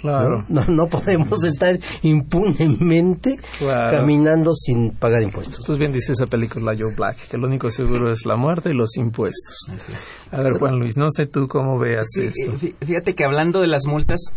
[0.00, 0.44] Claro.
[0.48, 5.64] No, no, podemos estar impunemente caminando sin pagar impuestos.
[5.66, 8.74] Pues bien dice esa película Joe Black, que lo único seguro es la muerte y
[8.74, 9.68] los impuestos.
[10.30, 12.52] A ver, Juan Luis, no sé tú cómo veas esto.
[12.84, 14.32] Fíjate que hablando de las multas,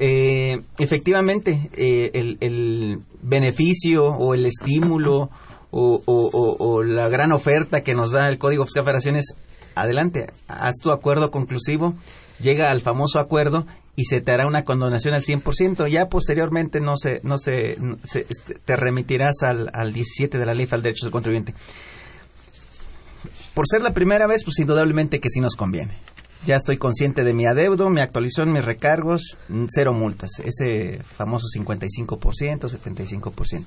[0.00, 5.28] eh, efectivamente, eh, el, beneficio o el estímulo
[5.70, 9.34] o, la gran oferta que nos da el Código Fiscal de Federaciones,
[9.74, 11.94] adelante, haz tu acuerdo conclusivo,
[12.40, 13.66] llega al famoso acuerdo
[13.98, 15.90] y se te hará una condonación al 100%.
[15.90, 20.66] Ya posteriormente no se, no se, este, te remitirás al, al 17 de la Ley
[20.66, 21.52] Federal de Derechos del Contribuyente.
[23.54, 25.94] Por ser la primera vez, pues indudablemente que sí nos conviene.
[26.46, 29.36] Ya estoy consciente de mi adeudo, mi actualización, mis recargos,
[29.68, 30.30] cero multas.
[30.44, 33.64] Ese famoso 55%, 75%.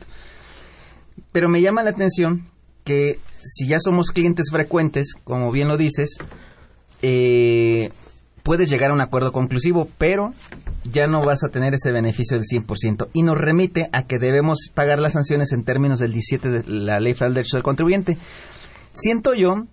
[1.33, 2.47] Pero me llama la atención
[2.85, 6.19] que si ya somos clientes frecuentes, como bien lo dices,
[7.01, 7.91] eh,
[8.51, 10.33] puedes llegar a un acuerdo conclusivo, pero
[10.83, 13.07] ya no vas a tener ese beneficio del 100%.
[13.13, 16.99] Y nos remite a que debemos pagar las sanciones en términos del 17 de la
[16.99, 18.17] Ley Federal de Derechos del Contribuyente.
[18.91, 19.67] Siento yo,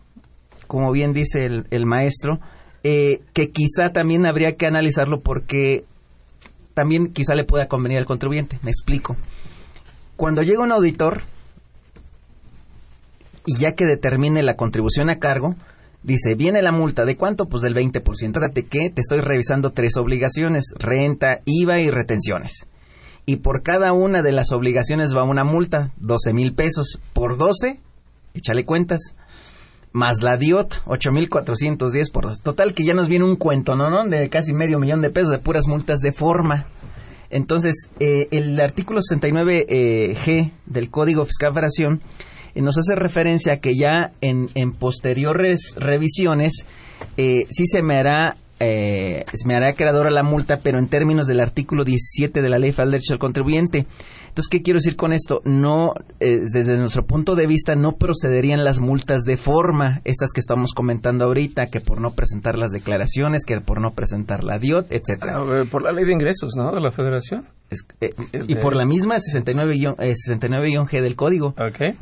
[0.69, 2.39] como bien dice el, maestro,
[2.85, 5.85] eh, que quizá también habría que analizarlo porque
[6.75, 8.61] también quizá le pueda convenir al contribuyente.
[8.63, 9.17] Me explico.
[10.15, 11.23] Cuando llega un auditor
[13.45, 15.57] y ya que determine la contribución a cargo,
[16.03, 17.47] Dice, viene la multa, ¿de cuánto?
[17.47, 18.41] Pues del 20%.
[18.41, 22.67] Date que te estoy revisando tres obligaciones, renta, IVA y retenciones.
[23.27, 26.99] Y por cada una de las obligaciones va una multa, 12 mil pesos.
[27.13, 27.81] Por 12,
[28.35, 29.15] échale cuentas.
[29.93, 32.41] Más la DIOT, 8.410 por dos.
[32.41, 33.91] Total que ya nos viene un cuento, ¿no?
[33.91, 34.07] ¿no?
[34.07, 36.67] De casi medio millón de pesos de puras multas de forma.
[37.31, 42.01] Entonces, eh, el artículo 69G eh, del Código Fiscal Federación
[42.55, 46.67] nos hace referencia a que ya en, posteriores revisiones
[47.17, 51.41] eh, sí se me hará eh, me hará creadora la multa, pero en términos del
[51.41, 53.87] artículo 17 de la Ley Federal de Derecho del Contribuyente.
[54.29, 55.43] Entonces, ¿qué quiero decir con esto?
[55.45, 60.41] No, eh, desde nuestro punto de vista, no procederían las multas de forma, estas que
[60.41, 64.93] estamos comentando ahorita, que por no presentar las declaraciones, que por no presentar la DIOT,
[64.93, 65.41] etcétera.
[65.71, 66.73] Por la ley de ingresos, ¿no?
[66.73, 67.47] De la Federación.
[68.01, 68.15] Eh,
[68.47, 71.55] y por la misma 69-G eh, 69 del código.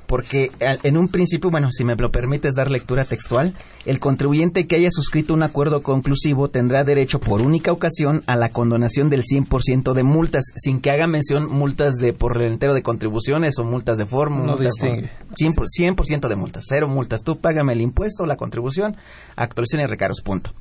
[0.07, 3.52] Porque en un principio, bueno, si me lo permites dar lectura textual,
[3.85, 8.50] el contribuyente que haya suscrito un acuerdo conclusivo tendrá derecho por única ocasión a la
[8.50, 12.83] condonación del 100% de multas, sin que haga mención multas de por el entero de
[12.83, 14.44] contribuciones o multas de forma.
[14.44, 15.11] No distingue.
[15.35, 17.22] 100%, de multas, cero multas.
[17.22, 18.96] Tú págame el impuesto, la contribución,
[19.35, 20.52] actualización y recargos, punto.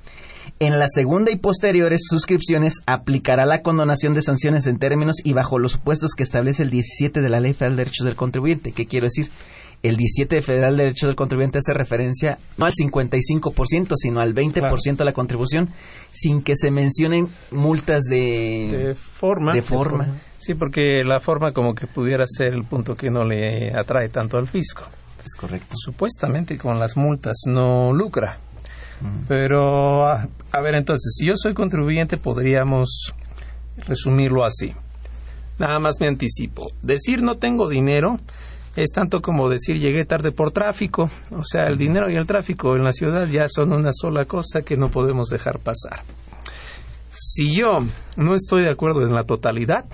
[0.60, 5.60] En la segunda y posteriores suscripciones aplicará la condonación de sanciones en términos y bajo
[5.60, 8.72] los supuestos que establece el 17 de la Ley Federal de Derechos del Contribuyente.
[8.72, 9.30] ¿Qué quiero decir?
[9.84, 14.96] El 17 Federal de Derechos del Contribuyente hace referencia no al 55%, sino al 20%
[14.96, 15.70] de la contribución,
[16.12, 19.54] sin que se mencionen multas de, forma.
[19.54, 20.16] De forma.
[20.38, 24.38] Sí, porque la forma como que pudiera ser el punto que no le atrae tanto
[24.38, 24.84] al fisco.
[25.24, 25.76] Es correcto.
[25.76, 28.40] Supuestamente con las multas no lucra.
[29.28, 30.28] Pero, a,
[30.62, 33.12] ver, entonces, si yo soy contribuyente, podríamos
[33.88, 34.74] resumirlo así.
[35.60, 36.72] Nada más me anticipo.
[36.82, 38.20] Decir no tengo dinero
[38.76, 41.10] es tanto como decir llegué tarde por tráfico.
[41.32, 44.64] O sea, el dinero y el tráfico en la ciudad ya son una sola cosa
[44.64, 46.04] que no podemos dejar pasar.
[47.12, 47.80] Si yo
[48.18, 49.86] no estoy de acuerdo en la totalidad,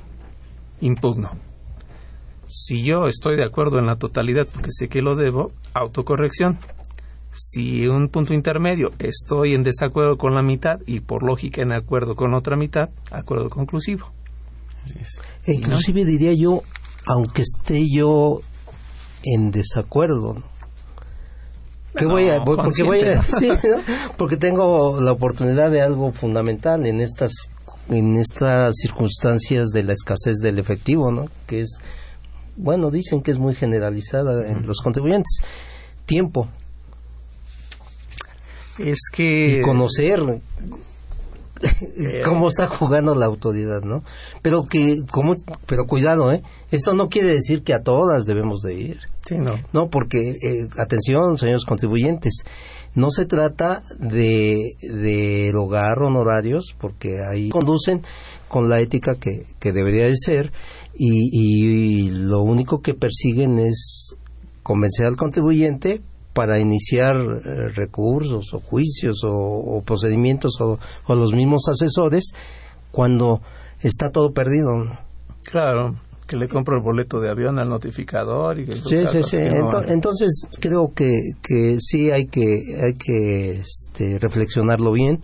[0.80, 1.32] impugno.
[2.48, 6.58] Si yo estoy de acuerdo en la totalidad porque sé que lo debo, autocorrección.
[7.32, 12.16] Si un punto intermedio estoy en desacuerdo con la mitad y por lógica en acuerdo
[12.16, 14.12] con otra mitad, acuerdo conclusivo.
[15.46, 16.62] E inclusive diría yo,
[17.08, 18.42] aunque esté yo
[19.24, 20.52] en desacuerdo, ¿no?
[22.08, 23.24] voy a, porque voy a,
[24.18, 27.34] porque tengo la oportunidad de algo fundamental en estas
[27.90, 31.26] en estas circunstancias de la escasez del efectivo, ¿no?
[31.48, 31.80] Que es
[32.56, 35.42] bueno, dicen que es muy generalizada en los contribuyentes.
[36.06, 36.48] Tiempo.
[38.84, 40.20] Es que y conocer
[41.62, 44.00] eh, cómo está jugando la autoridad, ¿no?
[44.42, 46.42] Pero que, como, pero cuidado, ¿eh?
[46.72, 49.00] Esto no quiere decir que a todas debemos de ir.
[49.26, 49.60] Sí, no.
[49.72, 52.44] No, porque, eh, atención, señores contribuyentes,
[52.96, 58.02] no se trata de, de erogar honorarios, porque ahí conducen
[58.48, 60.52] con la ética que, que debería de ser,
[60.96, 64.16] y, y lo único que persiguen es
[64.64, 66.02] convencer al contribuyente
[66.34, 72.34] para iniciar eh, recursos o juicios o, procedimientos o, los mismos asesores
[72.92, 73.42] cuando
[73.82, 74.70] está todo perdido.
[75.44, 75.96] Claro,
[76.28, 79.38] que le compro el boleto de avión al notificador y que sí, sí, sí.
[79.88, 85.20] Entonces, creo que, que sí hay que hay que este, reflexionarlo bien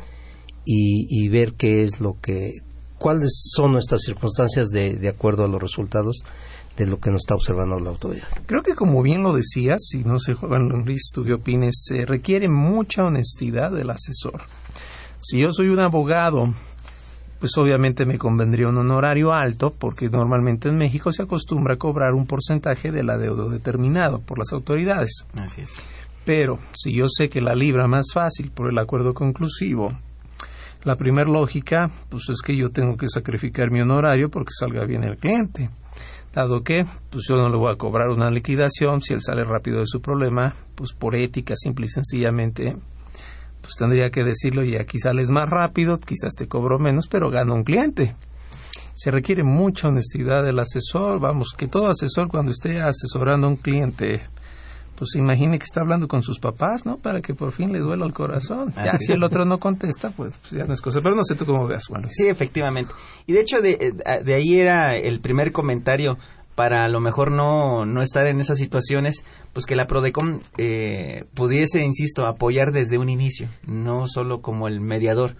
[0.65, 2.55] y, y ver qué es lo que
[2.97, 6.23] cuáles son nuestras circunstancias de, de acuerdo a los resultados
[6.77, 8.27] de lo que nos está observando la autoridad.
[8.45, 12.05] Creo que como bien lo decías, y no sé, Juan Luis, tú qué opines, se
[12.05, 14.43] requiere mucha honestidad del asesor.
[15.19, 16.53] Si yo soy un abogado,
[17.39, 22.13] pues obviamente me convendría un honorario alto, porque normalmente en México se acostumbra a cobrar
[22.13, 25.25] un porcentaje del adeudo determinado por las autoridades.
[25.33, 25.81] Así es.
[26.25, 29.97] Pero si yo sé que la libra más fácil por el acuerdo conclusivo,
[30.83, 35.03] la primera lógica, pues es que yo tengo que sacrificar mi honorario porque salga bien
[35.03, 35.71] el cliente
[36.33, 39.01] dado que pues yo no le voy a cobrar una liquidación.
[39.01, 42.75] Si él sale rápido de su problema, pues por ética simple y sencillamente
[43.67, 47.53] pues tendría que decirlo y aquí sales más rápido, quizás te cobro menos, pero gano
[47.53, 48.15] un cliente.
[48.95, 53.57] Se requiere mucha honestidad del asesor, vamos, que todo asesor cuando esté asesorando a un
[53.57, 54.21] cliente
[54.97, 56.97] pues imagine que está hablando con sus papás, ¿no?
[56.97, 58.73] Para que por fin le duela el corazón.
[58.75, 61.01] Ya, si el otro no contesta, pues, pues, ya no es cosa.
[61.01, 62.15] Pero no sé tú cómo veas, Juan Luis.
[62.17, 62.91] Sí, efectivamente.
[63.27, 66.17] Y de hecho, de, eh, de ahí era el primer comentario
[66.55, 71.25] para a lo mejor no, no estar en esas situaciones, pues que la Prodecom eh,
[71.35, 75.35] pudiese, insisto, apoyar desde un inicio, no solo como el mediador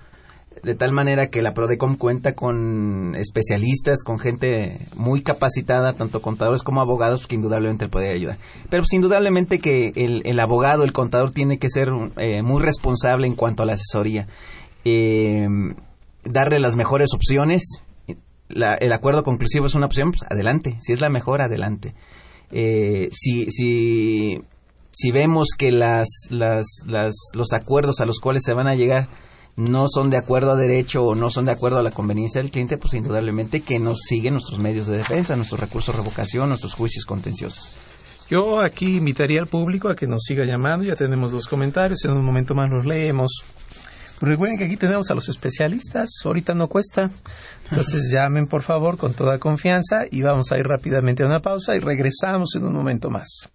[0.64, 6.64] de tal manera que la Prodecom cuenta con especialistas, con gente muy capacitada, tanto contadores
[6.64, 8.38] como abogados, que indudablemente puede ayudar.
[8.70, 13.36] Pero pues indudablemente que el, abogado, el contador, tiene que ser eh, muy responsable en
[13.36, 14.28] cuanto a la asesoría.
[14.86, 15.48] Eh,
[16.24, 17.82] darle las mejores opciones.
[18.50, 20.78] el acuerdo conclusivo es una opción, pues adelante.
[20.80, 21.94] Si es la mejor, adelante.
[22.52, 24.42] Eh, si, si,
[24.92, 29.10] si vemos que las, las, las, los acuerdos a los cuales se van a llegar
[29.58, 32.52] no son de acuerdo a derecho o no son de acuerdo a la conveniencia del
[32.52, 36.76] cliente, pues indudablemente que nos siguen nuestros medios de defensa, nuestros recursos de revocación, nuestros
[36.76, 37.76] juicios contenciosos.
[38.30, 42.12] Yo aquí invitaría al público a que nos siga llamando, ya tenemos los comentarios, en
[42.12, 43.44] un momento más los leemos.
[44.22, 47.10] Recuerden que aquí tenemos a los especialistas, ahorita no cuesta,
[47.72, 51.76] entonces llamen por favor con toda confianza y vamos a ir rápidamente a una pausa
[51.76, 53.50] y regresamos en un momento más.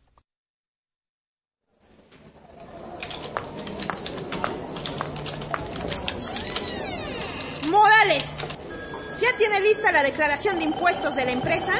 [9.32, 11.72] ¿Ya tiene lista la declaración de impuestos de la empresa?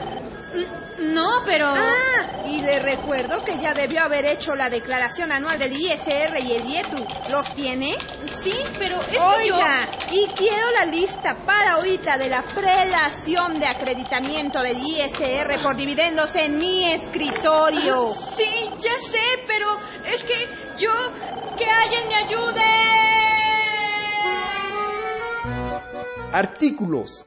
[0.98, 1.66] No, pero...
[1.66, 6.52] Ah, y le recuerdo que ya debió haber hecho la declaración anual del ISR y
[6.52, 7.06] el IETU.
[7.30, 7.96] ¿Los tiene?
[8.34, 14.62] Sí, pero es Oiga, y quiero la lista para ahorita de la prelación de acreditamiento
[14.62, 18.14] del ISR por dividendos en mi escritorio.
[18.36, 20.90] Sí, ya sé, pero es que yo...
[21.58, 22.62] ¡Que alguien me ayude!
[26.32, 27.26] artículos,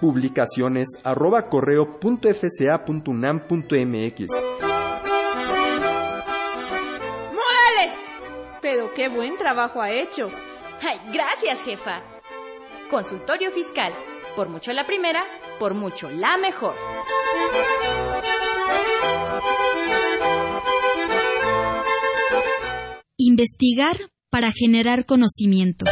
[0.00, 2.28] publicaciones arroba correo punto
[7.32, 7.94] ¡Morales!
[8.60, 10.30] Pero qué buen trabajo ha hecho.
[10.82, 12.02] Ay, gracias, jefa.
[12.90, 13.92] Consultorio Fiscal.
[14.34, 15.24] Por mucho la primera,
[15.58, 16.74] por mucho la mejor.
[23.16, 23.96] Investigar
[24.30, 25.86] para generar conocimiento.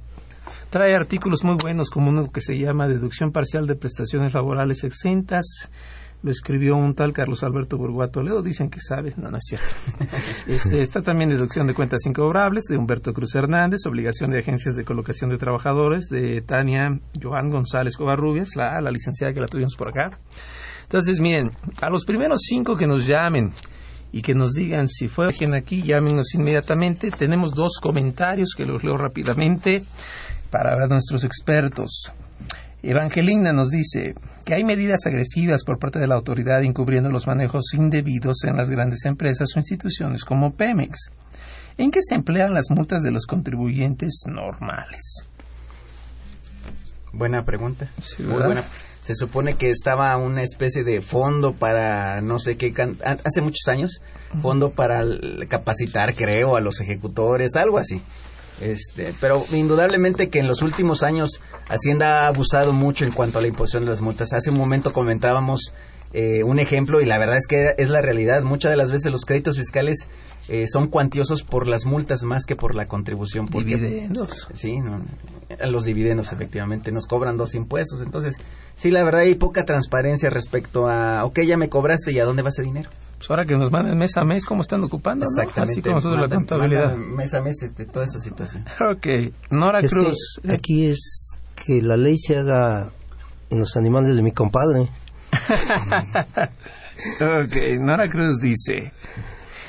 [0.69, 5.69] Trae artículos muy buenos como uno que se llama Deducción Parcial de Prestaciones Laborales Exentas.
[6.23, 8.41] Lo escribió un tal Carlos Alberto Burguá Toledo.
[8.41, 9.13] Dicen que sabe.
[9.15, 9.67] No, no es cierto.
[10.47, 13.85] Este, está también Deducción de Cuentas Incobrables de Humberto Cruz Hernández.
[13.85, 19.33] Obligación de Agencias de Colocación de Trabajadores de Tania Joan González Covarrubias, la, la licenciada
[19.33, 20.17] que la tuvimos por acá.
[20.83, 21.51] Entonces, miren,
[21.81, 23.53] a los primeros cinco que nos llamen
[24.11, 27.11] y que nos digan si fue alguien aquí, llámenos inmediatamente.
[27.11, 29.83] Tenemos dos comentarios que los leo rápidamente
[30.55, 32.13] para nuestros expertos.
[32.81, 34.15] Evangelina nos dice
[34.45, 38.69] que hay medidas agresivas por parte de la autoridad encubriendo los manejos indebidos en las
[38.69, 41.09] grandes empresas o instituciones como Pemex.
[41.77, 45.25] ¿En qué se emplean las multas de los contribuyentes normales?
[47.11, 47.89] Buena pregunta.
[48.01, 48.45] Sí, Muy ¿verdad?
[48.45, 48.63] buena.
[49.03, 54.01] Se supone que estaba una especie de fondo para no sé qué, hace muchos años,
[54.41, 55.03] fondo para
[55.49, 58.01] capacitar, creo, a los ejecutores, algo así.
[58.61, 63.41] Este, pero indudablemente que en los últimos años Hacienda ha abusado mucho en cuanto a
[63.41, 64.31] la imposición de las multas.
[64.33, 65.73] Hace un momento comentábamos
[66.13, 68.43] eh, un ejemplo y la verdad es que es la realidad.
[68.43, 70.07] Muchas de las veces los créditos fiscales
[70.47, 73.47] eh, son cuantiosos por las multas más que por la contribución.
[73.49, 74.47] porque- Dividendos.
[74.53, 75.03] Sí, no,
[75.67, 78.01] los dividendos efectivamente nos cobran dos impuestos.
[78.01, 78.37] Entonces,
[78.75, 82.43] sí, la verdad hay poca transparencia respecto a, ok, ya me cobraste y a dónde
[82.43, 82.89] va ese dinero.
[83.17, 85.29] Pues ahora que nos manden mes a mes cómo están ocupando, ¿no?
[85.41, 85.71] Exactamente.
[85.71, 86.91] Así como nosotros la Mandan- contabilidad.
[86.95, 88.65] mandan mes a mes este, toda esa situación.
[88.81, 89.07] Ok,
[89.51, 90.39] Nora Es que Cruz.
[90.53, 92.89] aquí es que la ley se haga
[93.49, 94.89] en los animales de mi compadre.
[97.19, 98.93] Ok, Nora Cruz dice,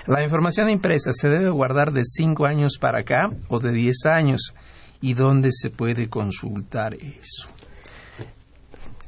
[0.07, 4.55] la información impresa se debe guardar de 5 años para acá o de 10 años.
[5.01, 7.49] ¿Y dónde se puede consultar eso?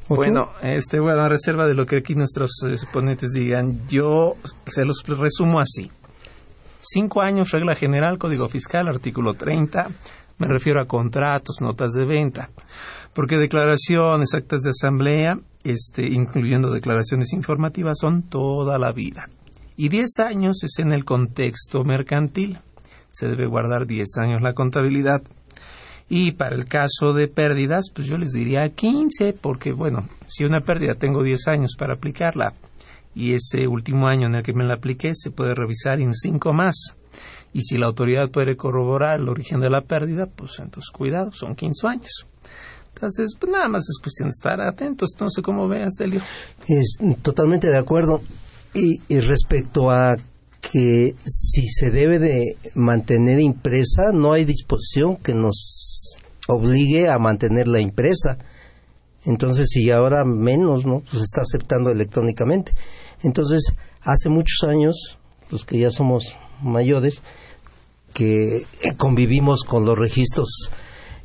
[0.09, 4.85] Bueno, este, bueno, a reserva de lo que aquí nuestros eh, ponentes digan, yo se
[4.85, 5.90] los resumo así.
[6.81, 9.88] Cinco años, regla general, Código Fiscal, artículo 30.
[10.38, 12.51] Me refiero a contratos, notas de venta.
[13.12, 19.29] Porque declaraciones, actas de asamblea, este, incluyendo declaraciones informativas, son toda la vida.
[19.77, 22.59] Y 10 años es en el contexto mercantil.
[23.11, 25.23] Se debe guardar 10 años la contabilidad.
[26.09, 30.61] Y para el caso de pérdidas, pues yo les diría 15, porque bueno, si una
[30.61, 32.55] pérdida tengo 10 años para aplicarla
[33.14, 36.53] y ese último año en el que me la apliqué se puede revisar en 5
[36.53, 36.97] más.
[37.53, 41.55] Y si la autoridad puede corroborar el origen de la pérdida, pues entonces cuidado, son
[41.55, 42.27] 15 años.
[42.94, 45.11] Entonces, pues nada más es cuestión de estar atentos.
[45.21, 46.21] No sé cómo veas, Delio.
[46.66, 48.23] Es totalmente de acuerdo.
[48.75, 50.16] Y, y respecto a
[50.61, 56.18] que si se debe de mantener impresa, no hay disposición que nos
[56.49, 58.38] obligue a mantenerla impresa.
[59.25, 61.01] Entonces, si ahora menos, ¿no?
[61.11, 62.73] Pues está aceptando electrónicamente.
[63.23, 65.18] Entonces, hace muchos años,
[65.51, 67.23] los que ya somos mayores,
[68.14, 68.62] que
[68.97, 70.70] convivimos con los registros,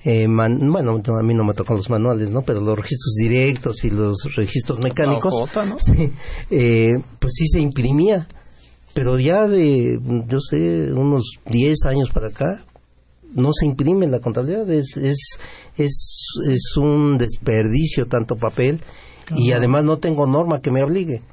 [0.03, 2.41] eh, man- bueno, no, a mí no me tocan los manuales, ¿no?
[2.41, 5.77] Pero los registros directos y los registros mecánicos, La ¿no?
[5.79, 6.11] sí,
[6.51, 8.27] eh, pues sí se imprimía.
[8.93, 12.63] Pero ya de, yo sé, unos 10 años para acá,
[13.33, 15.39] no se imprime la contabilidad, es, es,
[15.77, 18.79] es, es un desperdicio tanto papel
[19.35, 21.23] y además no tengo norma que me obligue.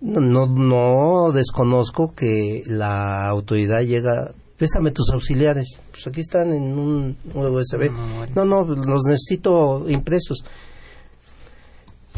[0.00, 5.80] No, no desconozco que la autoridad llega, préstame tus auxiliares.
[5.90, 7.90] Pues aquí están en un USB.
[8.34, 10.44] No, no, los necesito impresos.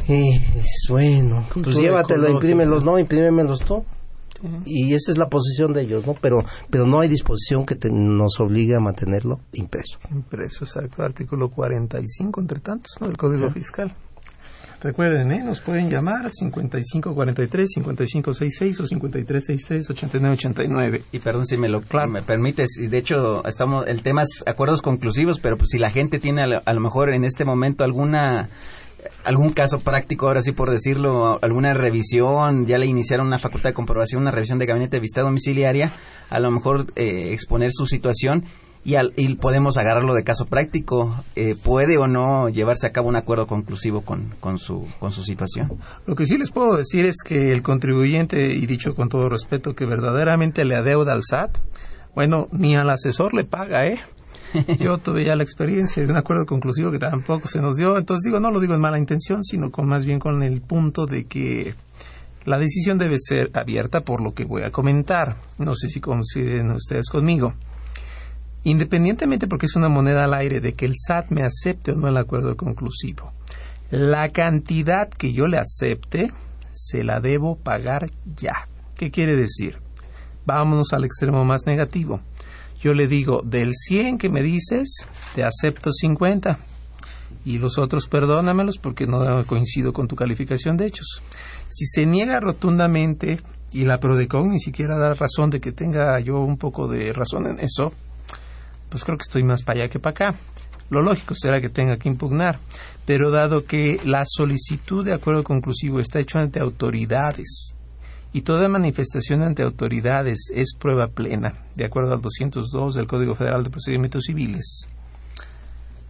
[0.09, 3.85] Es bueno, pues llévatelo, imprímelos, no, imprímemelos tú.
[4.65, 6.15] Y esa es la posición de ellos, ¿no?
[6.15, 6.39] Pero,
[6.71, 9.99] pero no hay disposición que nos obligue a mantenerlo impreso.
[10.11, 11.03] Impreso, exacto.
[11.03, 13.09] Artículo 45, entre tantos, ¿no?
[13.09, 13.95] Del Código Fiscal.
[14.83, 15.45] Recuerden, ¿eh?
[15.45, 21.03] nos pueden llamar 5543-5566 o 5363-8989.
[21.13, 24.83] Y perdón si me lo me permites, y de hecho estamos el tema es acuerdos
[24.83, 28.51] conclusivos, pero pues si la gente tiene a lo mejor en este momento alguna
[29.25, 33.75] algún caso práctico, ahora sí por decirlo, alguna revisión, ya le iniciaron una facultad de
[33.75, 35.93] comprobación, una revisión de gabinete de visita domiciliaria,
[36.31, 38.45] a lo mejor eh, exponer su situación
[38.85, 41.15] y, y, podemos agarrarlo de caso práctico.
[41.37, 45.23] Eh, ¿Puede o no llevarse a cabo un acuerdo conclusivo con, con, su, con su
[45.23, 45.79] situación?
[46.07, 49.77] Lo que sí les puedo decir es que el contribuyente, y dicho con todo respeto,
[49.77, 51.59] que verdaderamente le adeuda al SAT,
[52.15, 54.01] bueno, ni al asesor le paga, ¿eh?
[54.79, 57.97] Yo tuve ya la experiencia de un acuerdo conclusivo que tampoco se nos dio.
[57.97, 61.07] Entonces digo, no lo digo en mala intención, sino con más bien con el punto
[61.07, 61.75] de que
[62.45, 65.37] la decisión debe ser abierta por lo que voy a comentar.
[65.59, 67.55] No sé si coinciden ustedes conmigo.
[68.65, 72.09] Independientemente porque es una moneda al aire de que el SAT me acepte o no
[72.09, 73.33] el acuerdo conclusivo,
[73.91, 76.33] la cantidad que yo le acepte
[76.71, 78.69] se la debo pagar ya.
[78.97, 79.79] ¿Qué quiere decir?
[80.47, 82.21] Vámonos al extremo más negativo
[82.83, 86.59] yo le digo, del 100 que me dices, te acepto 50
[87.45, 91.23] y los otros perdónamelos porque no coincido con tu calificación de hechos.
[91.69, 93.41] Si se niega rotundamente
[93.73, 97.47] y la Prodecon ni siquiera da razón de que tenga yo un poco de razón
[97.47, 97.93] en eso,
[98.89, 100.39] pues creo que estoy más para allá que para acá.
[100.91, 102.59] Lo lógico será que tenga que impugnar,
[103.07, 107.75] pero dado que la solicitud de acuerdo conclusivo está hecho ante autoridades
[108.33, 113.65] y toda manifestación ante autoridades es prueba plena, de acuerdo al 202 del Código Federal
[113.65, 114.89] de Procedimientos Civiles.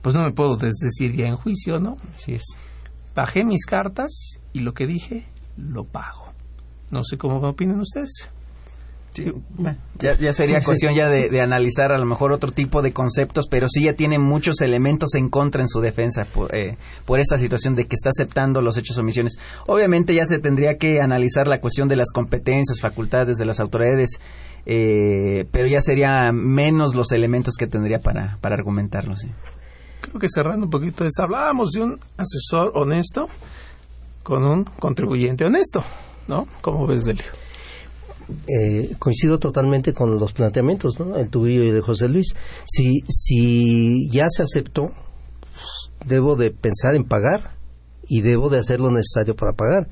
[0.02, 1.96] Pues no me puedo desdecir ya en juicio, ¿no?
[2.16, 2.44] Así es.
[3.14, 5.24] Bajé mis cartas y lo que dije,
[5.56, 6.32] lo pago.
[6.90, 8.30] No sé cómo opinan ustedes.
[9.98, 13.84] Ya, sería cuestión ya de, analizar a lo mejor otro tipo de conceptos, pero sí
[13.84, 17.94] ya tiene muchos elementos en contra en su defensa eh, por, esta situación de que
[17.94, 19.38] está aceptando los hechos o omisiones.
[19.66, 24.18] Obviamente ya se tendría que analizar la cuestión de las competencias, facultades de las autoridades,
[24.66, 29.16] eh, pero ya sería menos los elementos que tendría para, para argumentarlo.
[29.16, 29.28] ¿sí?
[30.00, 33.28] Creo que cerrando un poquito eso, hablábamos de un asesor honesto
[34.22, 35.84] con un contribuyente honesto,
[36.28, 36.46] ¿no?
[36.60, 37.24] ¿Cómo ves, Delio?
[38.28, 40.96] Eh, coincido totalmente con los planteamientos.
[41.16, 42.34] El tuyo y de José Luis.
[42.64, 44.90] Si, si ya se aceptó,
[46.04, 47.56] debo de pensar en pagar
[48.06, 49.88] y debo de hacer lo necesario para pagar.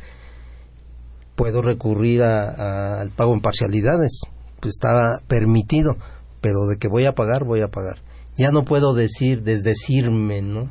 [1.37, 4.21] Puedo recurrir al pago en parcialidades,
[4.61, 5.97] pues está permitido,
[6.41, 8.03] pero de que voy a pagar, voy a pagar.
[8.37, 10.71] Ya no puedo decir, desdecirme, ¿no?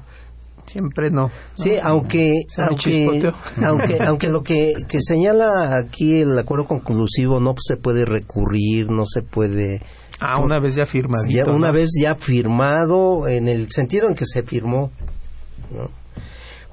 [0.69, 1.31] Siempre no.
[1.55, 3.31] Sí, aunque aunque,
[3.65, 9.05] aunque, aunque lo que, que, señala aquí el acuerdo conclusivo no se puede recurrir, no
[9.07, 9.81] se puede
[10.19, 11.25] Ah, una vez ya firmado.
[11.27, 14.91] Ya, una vez ya firmado en el sentido en que se firmó,
[15.71, 15.89] ¿no?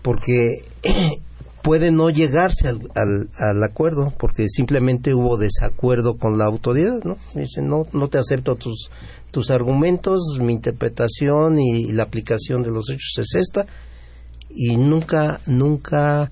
[0.03, 0.65] Porque
[1.63, 7.17] puede no llegarse al, al, al, acuerdo porque simplemente hubo desacuerdo con la autoridad, ¿no?
[7.35, 8.91] Dice, no, no te acepto tus
[9.37, 13.67] tus argumentos, mi interpretación y la aplicación de los hechos es esta
[14.57, 16.31] y nunca, nunca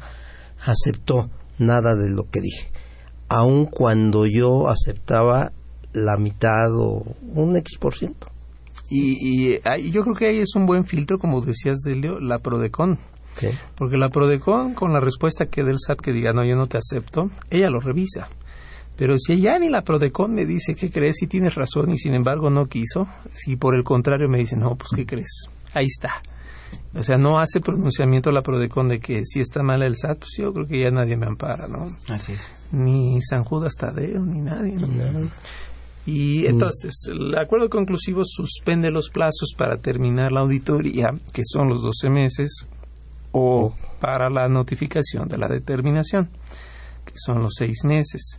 [0.64, 2.70] aceptó nada de lo que dije,
[3.28, 5.52] aun cuando yo aceptaba
[5.92, 8.26] la mitad o un X por ciento.
[8.90, 12.98] Y, y yo creo que ahí es un buen filtro, como decías, Delio, la Prodecon.
[13.74, 16.78] Porque la Prodecon, con la respuesta que del SAT que diga, no, yo no te
[16.78, 18.28] acepto, ella lo revisa.
[18.96, 22.14] Pero si ya ni la Prodecon me dice que crees y tienes razón y sin
[22.14, 25.48] embargo no quiso, si por el contrario me dice, no, pues ¿qué crees?
[25.72, 26.22] Ahí está.
[26.94, 30.30] O sea, no hace pronunciamiento la Prodecon de que si está mal el SAT, pues
[30.38, 31.86] yo creo que ya nadie me ampara, ¿no?
[32.08, 32.52] Así es.
[32.72, 34.86] Ni San Judas Tadeo, ni nadie, ¿no?
[36.06, 41.82] Y entonces, el acuerdo conclusivo suspende los plazos para terminar la auditoría, que son los
[41.82, 42.66] 12 meses,
[43.32, 46.28] o para la notificación de la determinación,
[47.04, 48.38] que son los 6 meses.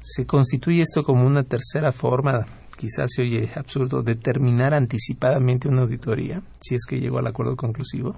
[0.00, 2.46] ¿Se constituye esto como una tercera forma,
[2.76, 7.56] quizás se oye absurdo, de terminar anticipadamente una auditoría, si es que llegó al acuerdo
[7.56, 8.16] conclusivo?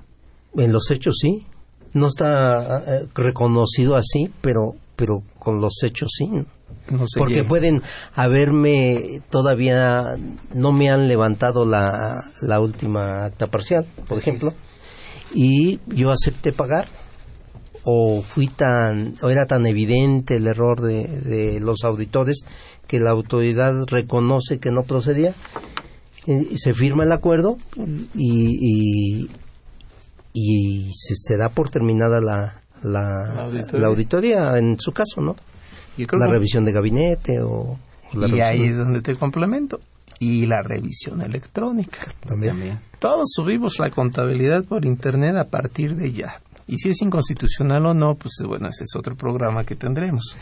[0.57, 1.47] En los hechos sí.
[1.93, 6.29] No está eh, reconocido así, pero, pero con los hechos sí.
[7.17, 7.83] Porque pueden
[8.15, 10.17] haberme todavía
[10.53, 14.53] no me han levantado la, la última acta parcial, por ejemplo,
[15.33, 16.89] y yo acepté pagar
[17.85, 22.45] o fui tan o era tan evidente el error de, de los auditores
[22.87, 25.35] que la autoridad reconoce que no procedía
[26.27, 27.59] y se firma el acuerdo
[28.15, 29.31] y, y,
[30.33, 34.57] y se, da por terminada la, la, la, auditoría.
[34.59, 35.37] en su caso, ¿no?
[35.97, 37.79] la revisión de gabinete o...
[38.15, 39.81] La y ahí es donde te complemento.
[40.21, 41.99] Y la revisión electrónica.
[42.27, 42.81] También.
[43.01, 46.41] Todos subimos la contabilidad por Internet a partir de ya.
[46.67, 50.37] Y si es inconstitucional o no, pues bueno, ese es otro programa que tendremos.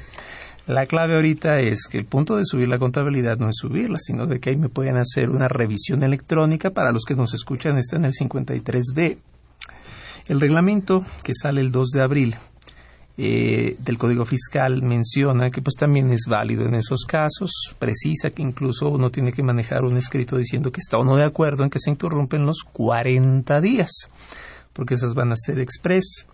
[0.66, 4.26] La clave ahorita es que el punto de subir la contabilidad no es subirla, sino
[4.26, 6.70] de que ahí me pueden hacer una revisión electrónica.
[6.70, 9.18] Para los que nos escuchan está en el 53B.
[10.28, 12.36] El reglamento que sale el 2 de abril
[13.18, 18.40] eh, del Código Fiscal menciona que pues también es válido en esos casos, precisa que
[18.40, 21.70] incluso uno tiene que manejar un escrito diciendo que está o no de acuerdo en
[21.70, 23.90] que se interrumpen los 40 días,
[24.72, 26.26] porque esas van a ser express.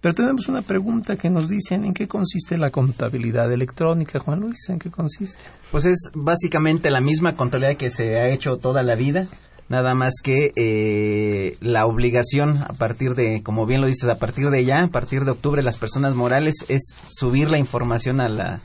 [0.00, 4.68] Pero tenemos una pregunta que nos dicen en qué consiste la contabilidad electrónica, Juan Luis,
[4.68, 5.42] ¿en qué consiste?
[5.72, 9.26] Pues es básicamente la misma contabilidad que se ha hecho toda la vida,
[9.68, 14.50] nada más que eh, la obligación a partir de, como bien lo dices, a partir
[14.50, 18.60] de ya, a partir de octubre, las personas morales es subir la información a la,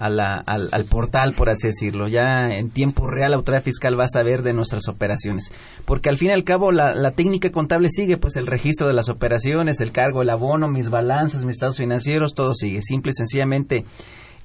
[0.00, 2.08] al, portal, por así decirlo.
[2.08, 5.52] Ya en tiempo real la autoridad fiscal va a saber de nuestras operaciones.
[5.84, 9.08] Porque al fin y al cabo la, técnica contable sigue, pues el registro de las
[9.08, 12.80] operaciones, el cargo, el abono, mis balanzas, mis estados financieros, todo sigue.
[12.82, 13.84] Simple y sencillamente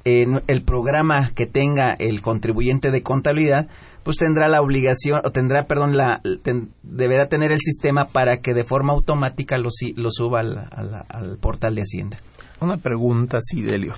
[0.03, 3.68] el programa que tenga el contribuyente de contabilidad,
[4.03, 6.22] pues tendrá la obligación, o tendrá, perdón, la,
[6.84, 10.68] deberá tener el sistema para que de forma automática lo, lo suba al,
[11.10, 12.18] al portal de Hacienda.
[12.60, 13.95] Una pregunta, Sidelio.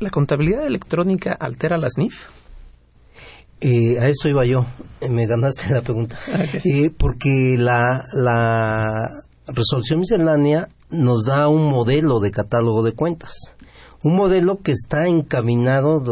[0.00, 2.26] ¿La contabilidad electrónica altera las NIF?
[3.60, 4.66] Eh, a eso iba yo,
[5.00, 6.18] eh, me ganaste la pregunta.
[6.64, 9.08] Eh, porque la, la
[9.46, 13.32] resolución miscelánea nos da un modelo de catálogo de cuentas.
[14.02, 16.02] Un modelo que está encaminado,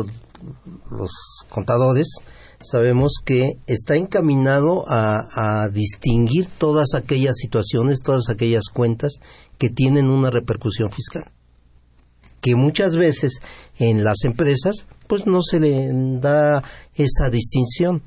[0.91, 1.11] los,
[1.49, 2.09] contadores
[2.63, 9.15] sabemos que está encaminado a, a distinguir todas aquellas situaciones, todas aquellas cuentas
[9.59, 11.33] que tienen una repercusión fiscal
[12.43, 13.41] que muchas veces
[13.79, 15.91] en las empresas pues no se le
[16.21, 16.63] da
[16.95, 18.03] esa distinción.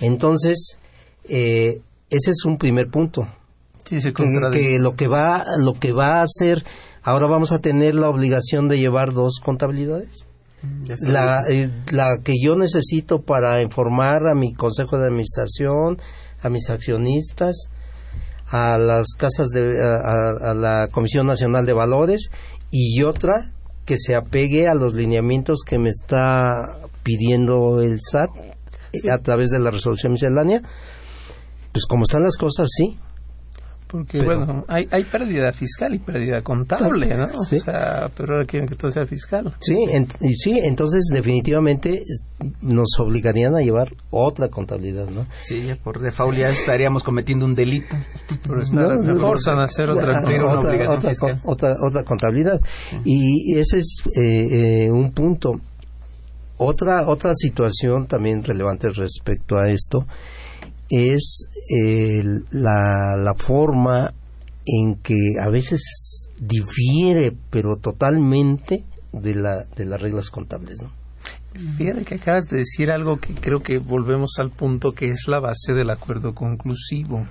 [0.00, 0.78] Entonces,
[1.28, 3.28] eh, ese es un primer punto.
[3.84, 6.64] que, lo que va lo que va a hacer
[7.02, 10.26] ahora vamos a tener la obligación de llevar dos contabilidades.
[10.62, 15.98] Mm, la, eh, la que yo necesito para informar a mi consejo de administración,
[16.42, 17.70] a mis accionistas,
[18.50, 22.30] a las casas de a, la Comisión Nacional de Valores
[22.70, 23.52] y otra
[23.84, 28.30] que se apegue a los lineamientos que me está pidiendo el SAT
[29.10, 30.62] a través de la resolución miscelánea.
[31.72, 32.98] Pues como están las cosas, sí.
[33.90, 37.24] Porque, bueno, hay, hay pérdida fiscal y pérdida contable, ¿no?
[37.24, 39.52] O sea, pero ahora quieren que todo sea fiscal.
[39.60, 39.74] Sí,
[40.36, 42.04] sí, entonces definitivamente
[42.60, 45.26] nos obligarían a llevar otra contabilidad, ¿no?
[45.40, 47.96] Sí, por default ya estaríamos cometiendo un delito.
[48.46, 50.22] Por estar forzan a hacer otra,
[51.44, 52.60] otra, otra, contabilidad.
[53.04, 55.60] Y ese es eh, eh, un punto.
[56.58, 60.06] Otra, otra situación también relevante respecto a esto
[60.90, 61.48] es
[62.50, 64.12] la, la forma
[64.66, 70.80] en que a veces difiere, pero totalmente, de, la, de las reglas contables.
[70.82, 70.92] ¿no?
[71.76, 75.40] Fíjate que acabas de decir algo que creo que volvemos al punto que es la
[75.40, 77.26] base del acuerdo conclusivo.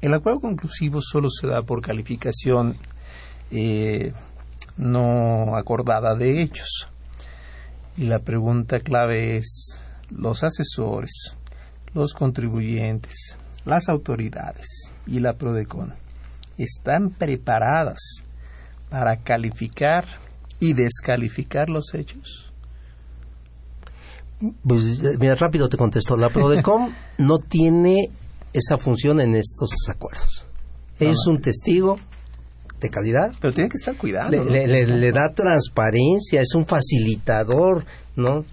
[0.00, 2.76] El acuerdo conclusivo solo se da por calificación
[3.50, 4.12] eh,
[4.76, 6.88] no acordada de hechos.
[7.96, 11.36] Y la pregunta clave es, los asesores,
[11.94, 14.66] los contribuyentes, las autoridades
[15.06, 15.94] y la PRODECON
[16.56, 17.98] están preparadas
[18.90, 20.06] para calificar
[20.60, 22.52] y descalificar los hechos?
[24.62, 26.16] Pues mira, rápido te contesto.
[26.16, 28.10] La PRODECON no tiene
[28.52, 30.46] esa función en estos acuerdos.
[30.98, 31.96] Es un testigo
[32.80, 33.32] de calidad.
[33.40, 34.30] Pero tiene que estar cuidado.
[34.30, 37.84] Le, da transparencia, es un facilitador,
[38.16, 38.44] ¿no?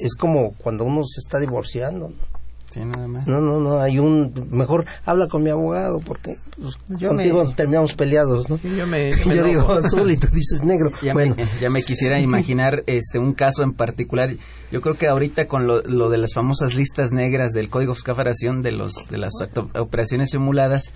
[0.00, 2.35] Es como cuando uno se está divorciando, ¿no?
[2.84, 4.32] No, no, no, hay un...
[4.50, 8.58] Mejor habla con mi abogado porque pues, yo contigo terminamos peleados, ¿no?
[8.62, 10.90] Yo, me, digo azul y tú dices negro.
[11.02, 11.34] Ya, bueno.
[11.36, 14.30] me, ya me quisiera imaginar este un caso en particular.
[14.70, 18.62] Yo creo que ahorita con lo, de las famosas listas negras del Código de Fiscal
[18.62, 19.32] de, los, de las
[19.74, 20.92] operaciones simuladas,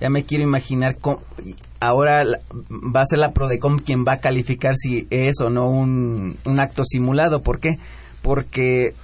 [0.00, 1.20] ya me quiero imaginar cómo,
[1.80, 2.24] ahora
[2.70, 6.60] va a ser la Prodecom quien va a calificar si es o no un, un
[6.60, 7.42] acto simulado.
[7.42, 7.78] ¿Por qué?
[8.24, 8.94] Porque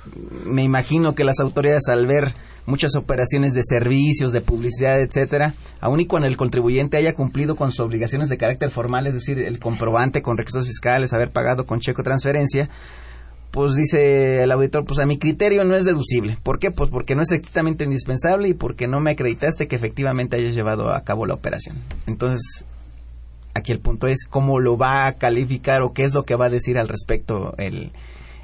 [0.47, 2.33] me imagino que las autoridades al ver
[2.65, 7.71] muchas operaciones de servicios, de publicidad, etcétera, aun y cuando el contribuyente haya cumplido con
[7.71, 11.81] sus obligaciones de carácter formal, es decir, el comprobante con requisitos fiscales, haber pagado con
[11.81, 12.71] cheque o transferencia,
[13.51, 16.39] pues dice el auditor, pues a mi criterio no es deducible.
[16.43, 16.71] ¿Por qué?
[16.71, 20.95] Pues porque no es estrictamente indispensable y porque no me acreditaste que efectivamente hayas llevado
[20.95, 21.77] a cabo la operación.
[22.07, 22.65] Entonces,
[23.53, 26.47] aquí el punto es cómo lo va a calificar o qué es lo que va
[26.47, 27.93] a decir al respecto el,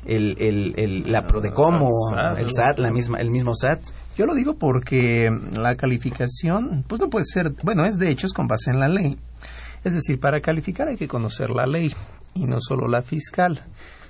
[0.07, 1.91] el, el, el la Prodecom o
[2.37, 3.83] el SAT, la misma, el mismo SAT.
[4.17, 8.33] Yo lo digo porque la calificación, pues no puede ser, bueno, es de hecho es
[8.33, 9.19] con base en la ley.
[9.85, 11.95] Es decir, para calificar hay que conocer la ley
[12.35, 13.63] y no solo la fiscal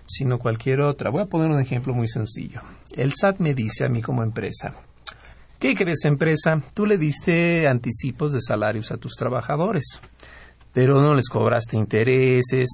[0.06, 1.10] sino cualquier otra.
[1.10, 2.60] Voy a poner un ejemplo muy sencillo.
[2.94, 4.74] El SAT me dice a mí como empresa,
[5.58, 6.62] ¿qué crees empresa?
[6.74, 10.00] Tú le diste anticipos de salarios a tus trabajadores,
[10.72, 12.68] pero no les cobraste intereses.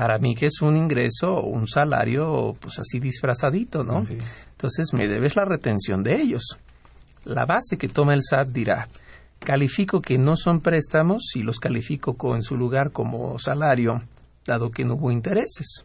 [0.00, 3.98] Para mí que es un ingreso, un salario, pues así disfrazadito, ¿no?
[3.98, 6.56] Entonces me debes la retención de ellos.
[7.26, 8.88] La base que toma el SAT dirá,
[9.40, 14.00] califico que no son préstamos y los califico en su lugar como salario,
[14.46, 15.84] dado que no hubo intereses.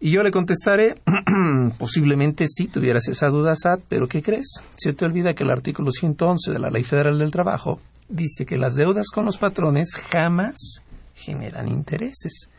[0.00, 1.00] Y yo le contestaré,
[1.78, 4.60] posiblemente sí tuvieras esa duda, SAT, pero ¿qué crees?
[4.74, 7.78] Se te olvida que el artículo 111 de la Ley Federal del Trabajo
[8.08, 10.82] dice que las deudas con los patrones jamás
[11.14, 12.50] generan intereses.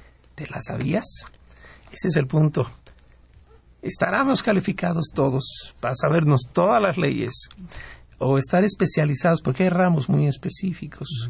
[0.41, 1.05] ¿Te las sabías?
[1.91, 2.67] Ese es el punto.
[3.83, 7.47] Estaremos calificados todos para sabernos todas las leyes
[8.17, 11.29] o estar especializados porque hay ramos muy específicos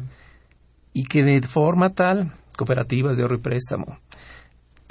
[0.94, 3.98] y que de forma tal, cooperativas de ahorro y préstamo,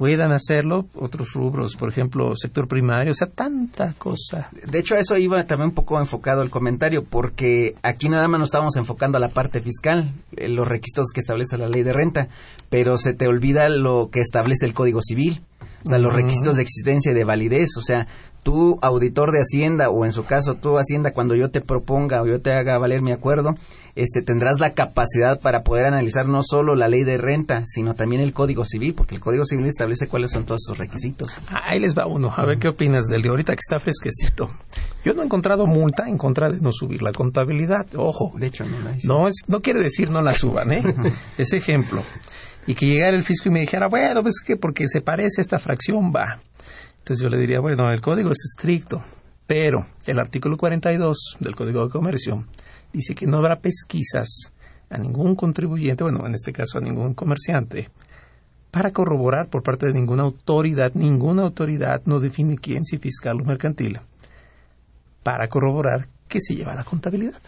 [0.01, 4.49] puedan hacerlo otros rubros, por ejemplo, sector primario, o sea, tanta cosa.
[4.51, 8.39] De hecho, a eso iba también un poco enfocado el comentario, porque aquí nada más
[8.39, 11.93] nos estábamos enfocando a la parte fiscal, eh, los requisitos que establece la ley de
[11.93, 12.29] renta,
[12.71, 15.43] pero se te olvida lo que establece el Código Civil.
[15.85, 17.77] O sea, los requisitos de existencia y de validez.
[17.77, 18.07] O sea,
[18.41, 22.25] tú, auditor de Hacienda, o en su caso, tú, Hacienda, cuando yo te proponga o
[22.25, 23.53] yo te haga valer mi acuerdo,
[23.95, 28.21] este, tendrás la capacidad para poder analizar no solo la ley de renta, sino también
[28.21, 31.37] el Código Civil, porque el Código Civil establece cuáles son todos esos requisitos.
[31.47, 32.33] Ahí les va uno.
[32.35, 34.51] A ver qué opinas del de ahorita que está fresquecito.
[35.03, 37.87] Yo no he encontrado multa en contra de no subir la contabilidad.
[37.95, 38.33] Ojo.
[38.37, 40.83] De hecho, no la No, es, no quiere decir no la suban, ¿eh?
[41.37, 42.03] Ese ejemplo.
[42.67, 45.59] Y que llegara el fisco y me dijera, bueno, pues que porque se parece esta
[45.59, 46.41] fracción, va.
[46.99, 49.03] Entonces yo le diría, bueno, el código es estricto,
[49.47, 52.45] pero el artículo 42 del Código de Comercio
[52.93, 54.51] dice que no habrá pesquisas
[54.89, 57.89] a ningún contribuyente, bueno, en este caso a ningún comerciante,
[58.71, 63.45] para corroborar por parte de ninguna autoridad, ninguna autoridad no define quién, si fiscal o
[63.45, 63.99] mercantil,
[65.23, 67.41] para corroborar que se lleva la contabilidad.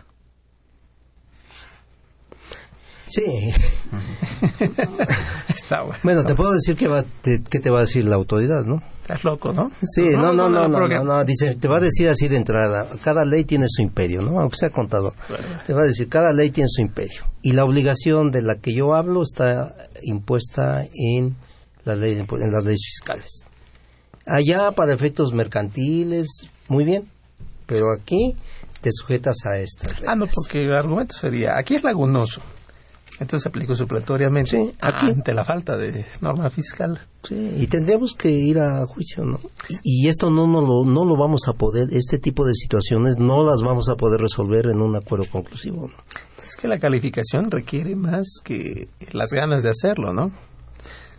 [3.14, 3.54] Sí.
[5.50, 6.00] Está bueno.
[6.02, 8.82] Bueno, te puedo decir que, va, te, que te va a decir la autoridad, ¿no?
[9.02, 9.72] Estás loco, ¿no?
[9.84, 12.88] Sí, no, no, no, no, no, no, dice, te va a decir así de entrada,
[13.04, 14.40] cada ley tiene su imperio, ¿no?
[14.40, 15.14] Aunque sea contador.
[15.68, 17.24] Te va a decir, cada ley tiene su imperio.
[17.44, 21.36] Y la obligación de la que yo hablo está impuesta en,
[21.86, 23.46] la ley, en las leyes fiscales.
[24.26, 27.06] Allá para efectos mercantiles, muy bien,
[27.68, 28.36] pero aquí
[28.82, 32.42] te sujetas a estas Ah, no, porque el argumento sería, aquí es lagunoso.
[33.20, 35.06] Entonces aplico supletoriamente Sí, aquí.
[35.08, 37.00] ante la falta de norma fiscal.
[37.24, 39.40] Sí, y tendríamos que ir a juicio, ¿no?
[39.70, 43.18] Y, y esto no, no, lo, no lo vamos a poder, este tipo de situaciones
[43.20, 45.94] no las vamos a poder resolver en un acuerdo conclusivo, ¿no?
[46.46, 50.32] Es que la calificación requiere más que las ganas de hacerlo, ¿no?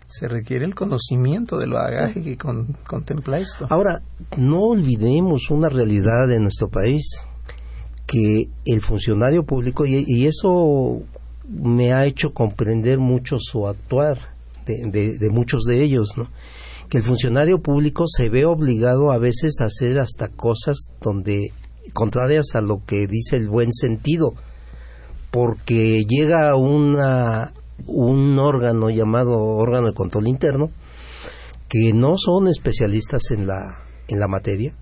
[0.09, 3.67] Se requiere el conocimiento del bagaje que con- contempla esto.
[3.71, 4.03] Ahora,
[4.37, 7.07] no olvidemos una realidad de nuestro país,
[8.07, 11.03] que el funcionario público, y, y eso
[11.49, 14.19] me ha hecho comprender mucho su actuar
[14.67, 16.15] de, de- muchos de ellos,
[16.89, 21.53] que el funcionario público se ve obligado a veces a hacer hasta cosas donde
[21.93, 24.35] contrarias a lo que dice el buen sentido,
[25.31, 27.53] porque llega una,
[27.87, 30.71] un órgano llamado órgano de control interno,
[31.69, 33.63] que no son especialistas en la,
[34.09, 34.75] en la materia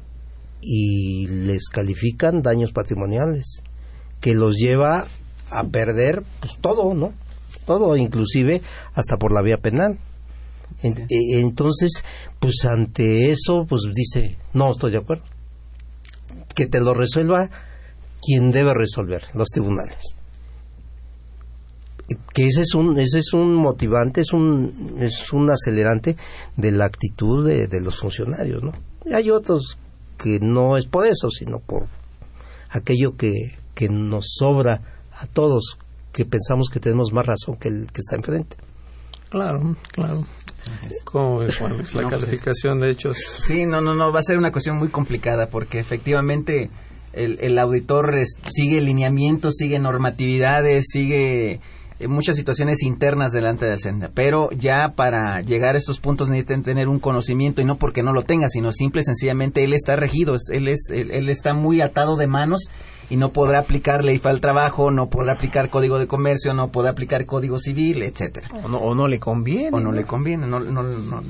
[0.61, 3.63] y les califican daños patrimoniales,
[4.21, 5.07] que los lleva
[5.53, 7.13] a perder pues todo, ¿no?
[7.67, 8.63] Todo, inclusive
[8.95, 9.99] hasta por la vía penal.
[10.83, 12.03] En- e- entonces,
[12.41, 15.25] pues ante eso, pues dice, no estoy de acuerdo.
[16.55, 17.49] Que te lo resuelva
[18.21, 20.17] quien debe resolver, los tribunales.
[22.35, 26.17] Que ese es un, ese es un motivante, es un, es un acelerante
[26.57, 28.73] de la actitud de, de los funcionarios, ¿no?
[29.07, 29.79] Y hay otros
[30.19, 31.87] que no es por eso, sino por
[32.71, 33.33] aquello que,
[33.75, 34.81] que nos sobra
[35.23, 35.79] a todos,
[36.13, 38.57] que pensamos que tenemos más razón que el que está enfrente.
[39.31, 40.25] Claro, claro.
[41.05, 41.73] ¿Cómo ves, Juan?
[41.95, 43.17] La No, pues, calificación de hechos.
[43.19, 46.71] Sí, no, no, no, va a ser una cuestión muy complicada porque efectivamente
[47.13, 51.61] el, el auditor es- sigue lineamientos, sigue normatividades, sigue
[51.99, 54.11] eh, muchas situaciones internas delante de Hacienda.
[54.15, 58.13] Pero ya para llegar a estos puntos necesitan tener un conocimiento y no porque no
[58.13, 61.81] lo tenga, sino simple y sencillamente él está regido, él, es, él, él está muy
[61.81, 62.65] atado de manos
[63.13, 66.73] y no podrá aplicar ley para el trabajo, no podrá aplicar código de comercio, no
[66.73, 68.49] podrá aplicar código civil, etcétera.
[68.65, 69.77] O no, o no le conviene.
[69.77, 71.23] O no le conviene, no, no, no,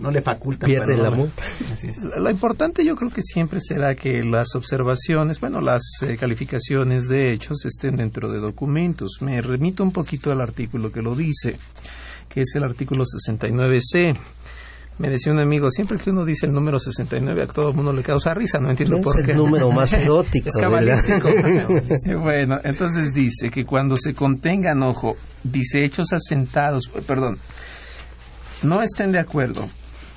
[0.00, 0.66] no le faculta.
[0.66, 1.44] Pierde la multa.
[1.72, 2.02] Así es.
[2.02, 7.32] Lo importante yo creo que siempre será que las observaciones, bueno, las eh, calificaciones de
[7.32, 9.18] hechos estén dentro de documentos.
[9.20, 11.56] Me remito un poquito al artículo que lo dice,
[12.28, 14.16] que es el artículo 69C.
[14.98, 17.92] Me decía un amigo, siempre que uno dice el número 69 a todo el mundo
[17.92, 19.34] le causa risa, no entiendo Es por el qué.
[19.34, 21.28] número más erótico, es cabalístico.
[22.20, 27.38] bueno, entonces dice que cuando se contengan, ojo, dice hechos asentados, eh, perdón,
[28.62, 29.68] no estén de acuerdo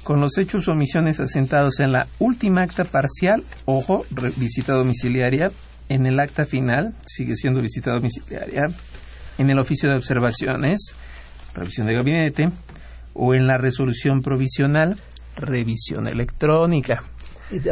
[0.03, 4.05] con los hechos o omisiones asentados en la última acta parcial, ojo,
[4.37, 5.51] visita domiciliaria,
[5.89, 8.67] en el acta final, sigue siendo visita domiciliaria,
[9.37, 10.95] en el oficio de observaciones,
[11.53, 12.49] revisión de gabinete,
[13.13, 14.97] o en la resolución provisional,
[15.35, 17.03] revisión electrónica.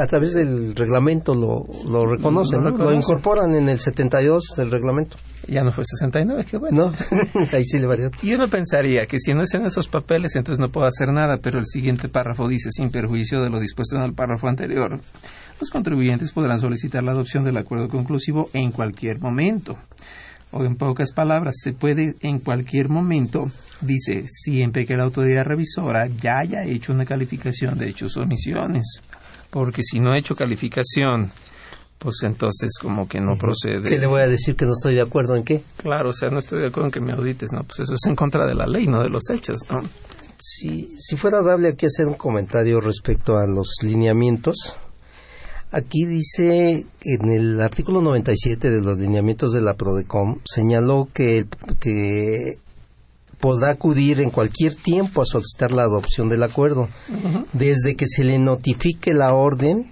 [0.02, 2.70] A través del reglamento lo, lo reconocen, Lo ¿no?
[2.72, 2.98] Lo reconocen.
[3.02, 5.16] incorporan en el 72 del reglamento.
[5.48, 6.92] Ya no fue 69, qué bueno.
[6.92, 8.12] No, ahí sí le varió.
[8.22, 11.38] Y uno pensaría que si no es en esos papeles, entonces no puedo hacer nada,
[11.38, 15.00] pero el siguiente párrafo dice, sin perjuicio de lo dispuesto en el párrafo anterior,
[15.62, 19.78] los contribuyentes podrán solicitar la adopción del acuerdo conclusivo en cualquier momento.
[20.52, 26.08] O en pocas palabras, se puede en cualquier momento, dice, siempre que la autoridad revisora
[26.08, 29.02] ya haya hecho una calificación de hechos o omisiones.
[29.52, 31.32] Porque si no ha hecho calificación,
[32.00, 33.88] pues entonces como que no procede.
[33.88, 35.62] ¿Qué le voy a decir que no estoy de acuerdo en qué?
[35.78, 38.06] Claro, o sea, no estoy de acuerdo en que me audites, no, pues eso es
[38.08, 39.84] en contra de la ley, no de los hechos, ¿no?
[40.40, 44.78] Si, si fuera dable aquí hacer un comentario respecto a los lineamientos,
[45.72, 51.46] aquí dice en el artículo 97 de los lineamientos de la PRODECOM, señaló que,
[51.80, 52.58] que
[53.40, 56.90] podrá acudir en cualquier tiempo a solicitar la adopción del acuerdo,
[57.54, 59.92] desde que se le notifique la orden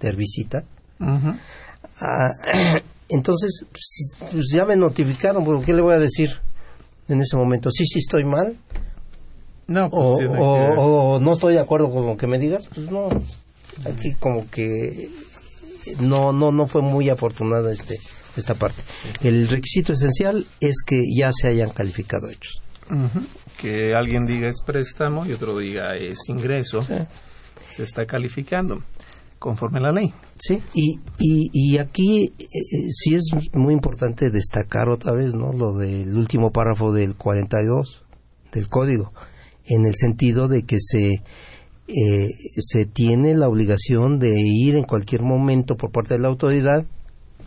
[0.00, 0.64] de visita.
[1.00, 2.28] Ah,
[3.08, 3.64] entonces,
[4.30, 6.30] pues ya me notificaron, ¿por ¿qué le voy a decir
[7.08, 7.70] en ese momento?
[7.70, 8.56] Sí, sí estoy mal,
[9.66, 12.38] No, o, pues, tiene o- que- o no estoy de acuerdo con lo que me
[12.38, 13.08] digas, pues no.
[13.86, 15.08] Aquí como que
[16.00, 17.96] no no no fue muy afortunada este
[18.36, 18.82] esta parte.
[19.22, 22.62] El requisito esencial es que ya se hayan calificado hechos.
[23.58, 26.94] Que alguien diga es préstamo y otro diga es ingreso, Sí.
[27.70, 28.82] se está calificando
[29.38, 30.12] conforme a la ley.
[30.38, 35.52] Sí, y, y, y aquí eh, eh, sí es muy importante destacar otra vez, ¿no?
[35.52, 38.04] Lo del último párrafo del 42
[38.52, 39.12] del código,
[39.66, 41.22] en el sentido de que se
[41.90, 46.84] eh, se tiene la obligación de ir en cualquier momento por parte de la autoridad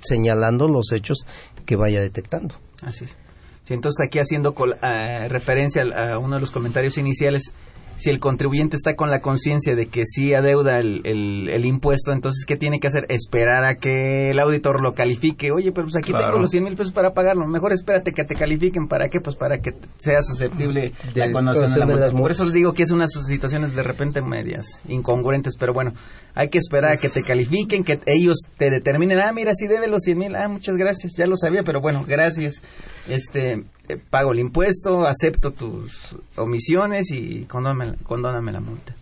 [0.01, 1.25] señalando los hechos
[1.65, 2.55] que vaya detectando.
[2.81, 3.17] Así es.
[3.65, 7.53] Sí, entonces aquí haciendo col- ah, referencia al- a, uno de los comentarios iniciales,
[7.95, 12.11] si el contribuyente está con la conciencia de que sí adeuda el, el- el impuesto,
[12.11, 13.05] entonces ¿qué tiene que hacer?
[13.09, 15.51] Esperar a que el auditor lo califique.
[15.51, 16.27] Oye, pero pues aquí Claro.
[16.27, 17.45] tengo los 100 mil pesos para pagarlo.
[17.47, 18.87] Mejor espérate que te califiquen.
[18.87, 19.21] ¿Para qué?
[19.21, 22.11] Pues para que sea susceptible De la condonación de la de multa.
[22.19, 25.93] Por eso les digo que es unas situaciones de repente medias incongruentes, pero bueno,
[26.35, 29.87] hay que esperar a que te califiquen, que ellos te determinen, ah, mira, sí debe
[29.87, 32.61] los 100 mil, ah, muchas gracias, ya lo sabía, pero bueno, gracias,
[33.07, 38.95] este, eh, pago el impuesto, acepto tus omisiones y condóname, condóname la multa.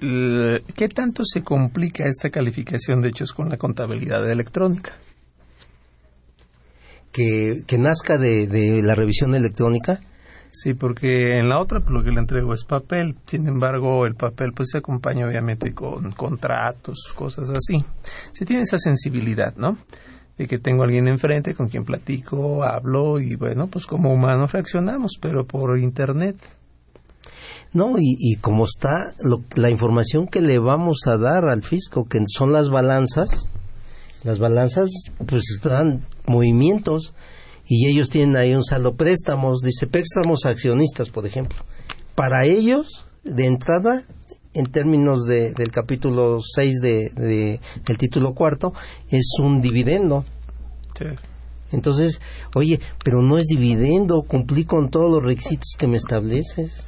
[0.00, 4.92] L- ¿Qué tanto se complica esta calificación de hechos con la contabilidad electrónica?
[7.12, 10.00] Que, que nazca de, de la revisión electrónica,
[10.56, 13.16] Sí, porque en la otra pues, lo que le entrego es papel.
[13.26, 17.84] Sin embargo, el papel pues se acompaña obviamente con contratos, cosas así.
[18.30, 19.76] Se tiene esa sensibilidad, ¿no?
[20.38, 25.14] De que tengo alguien enfrente con quien platico, hablo y bueno, pues como humanos reaccionamos,
[25.20, 26.36] pero por internet.
[27.72, 32.04] No, y, y como está lo- la información que le vamos a dar al fisco,
[32.04, 33.50] que son las balanzas,
[34.22, 34.88] las balanzas
[35.26, 37.12] pues dan movimientos
[37.66, 41.58] y ellos tienen ahí un saldo préstamos, dice préstamos a accionistas, por ejemplo.
[42.14, 44.04] Para ellos, de entrada,
[44.52, 48.72] en términos de, del capítulo 6 de, de- del título cuarto,
[49.08, 50.24] es un dividendo.
[50.98, 51.06] Sí.
[51.72, 52.20] Entonces,
[52.54, 56.86] oye, pero no es dividendo, cumplí con todos los requisitos que me estableces.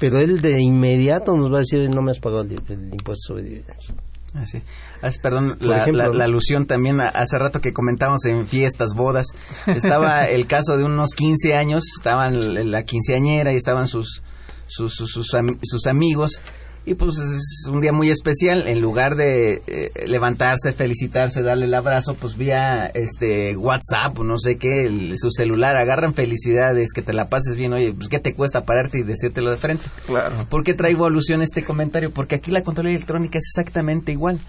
[0.00, 3.28] Pero él de inmediato nos va a decir, no me has pagado el, el impuesto
[3.34, 3.92] sobre dividendos.
[4.34, 4.58] Así.
[4.58, 4.91] Ah,
[5.22, 6.14] perdón, Por la, ejemplo, la- ¿no?
[6.14, 9.26] la alusión también a- hace rato que comentábamos en fiestas, bodas.
[9.66, 14.22] Estaba el caso de unos 15 años, estaban la quinceañera y estaban sus
[14.66, 16.40] sus, sus, sus, am- sus amigos
[16.84, 21.74] Y pues es un día muy especial, en lugar de eh, levantarse, felicitarse, darle el
[21.74, 27.02] abrazo, pues vía este WhatsApp o no sé qué, el- su celular, agarran felicidades, que
[27.02, 29.84] te la pases bien, oye, pues qué te cuesta pararte y decírtelo de frente.
[30.06, 30.46] Claro.
[30.48, 32.10] ¿Por qué traigo alusión a este comentario?
[32.10, 34.40] Porque aquí la Contraloría Electrónica es exactamente igual.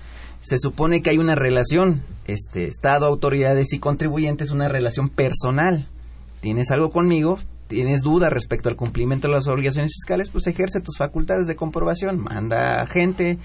[0.44, 5.86] Se supone que hay una relación, este, Estado, autoridades y contribuyentes, una relación personal.
[6.41, 7.39] Tienes algo conmigo,
[7.70, 12.20] tienes duda respecto al cumplimiento de las obligaciones fiscales, pues ejerce tus facultades de comprobación,
[12.20, 13.38] manda gente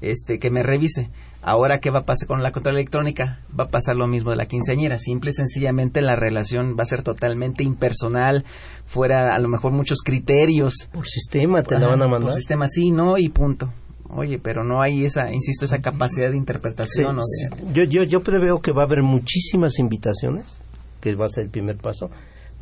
[0.00, 1.10] este, que me revise.
[1.42, 3.40] Ahora, ¿qué va a pasar con la Contraloría Electrónica?
[3.58, 5.00] Va a pasar lo mismo de la quinceañera.
[5.00, 8.44] Simple y sencillamente la relación va a ser totalmente impersonal,
[8.86, 10.88] fuera a lo mejor muchos criterios.
[10.92, 12.30] Por sistema te la van a mandar.
[12.30, 13.72] Por sistema sí, no y punto.
[14.16, 17.18] Oye, pero no hay esa, insisto, esa capacidad de Sí, interpretación.
[17.18, 20.60] o de- yo, yo, yo preveo que va a haber muchísimas invitaciones,
[21.00, 22.10] que va a ser el primer paso,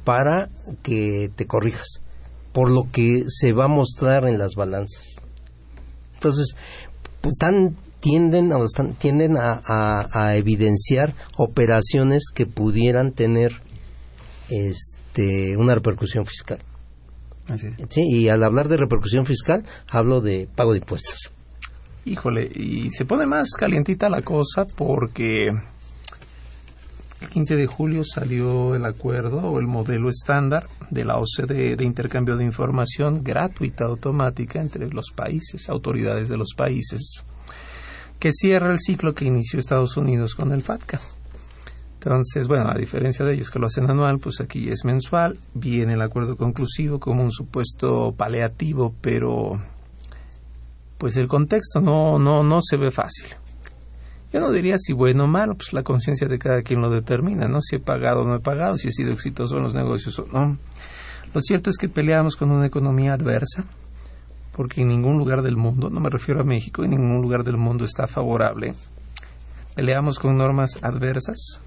[0.04, 0.48] para
[0.82, 2.00] que te corrijas,
[2.52, 5.16] por lo que se va a mostrar en las balanzas.
[6.14, 6.54] Entonces,
[7.20, 13.60] pues están, tienden, o están, tienden a, a- a evidenciar operaciones que pudieran tener
[14.48, 16.58] este, una repercusión fiscal.
[17.48, 17.74] Así es.
[17.90, 21.32] Sí, y al hablar de repercusión fiscal, hablo de pago de impuestos.
[22.04, 25.50] Híjole, y se pone más calientita la cosa porque
[27.20, 31.84] el 15 de julio salió el acuerdo o el modelo estándar de la OCDE de
[31.84, 37.22] intercambio de información gratuita automática entre los países, autoridades de los países,
[38.18, 41.00] que cierra el ciclo que inició Estados Unidos con el FATCA.
[41.94, 45.92] Entonces, bueno, a diferencia de ellos que lo hacen anual, pues aquí es mensual, viene
[45.92, 49.60] el acuerdo conclusivo como un supuesto paliativo, pero
[51.02, 53.26] pues el contexto no, no, no se ve fácil.
[54.32, 57.48] Yo no diría si bueno o malo, pues la conciencia de cada quien lo determina,
[57.48, 57.60] ¿no?
[57.60, 60.28] Si he pagado o no he pagado, si he sido exitoso en los negocios o
[60.32, 60.58] no.
[61.34, 63.64] Lo cierto es que peleamos con una economía adversa,
[64.52, 67.56] porque en ningún lugar del mundo, no me refiero a México, en ningún lugar del
[67.56, 68.76] mundo está favorable.
[69.74, 71.60] Peleamos con normas adversas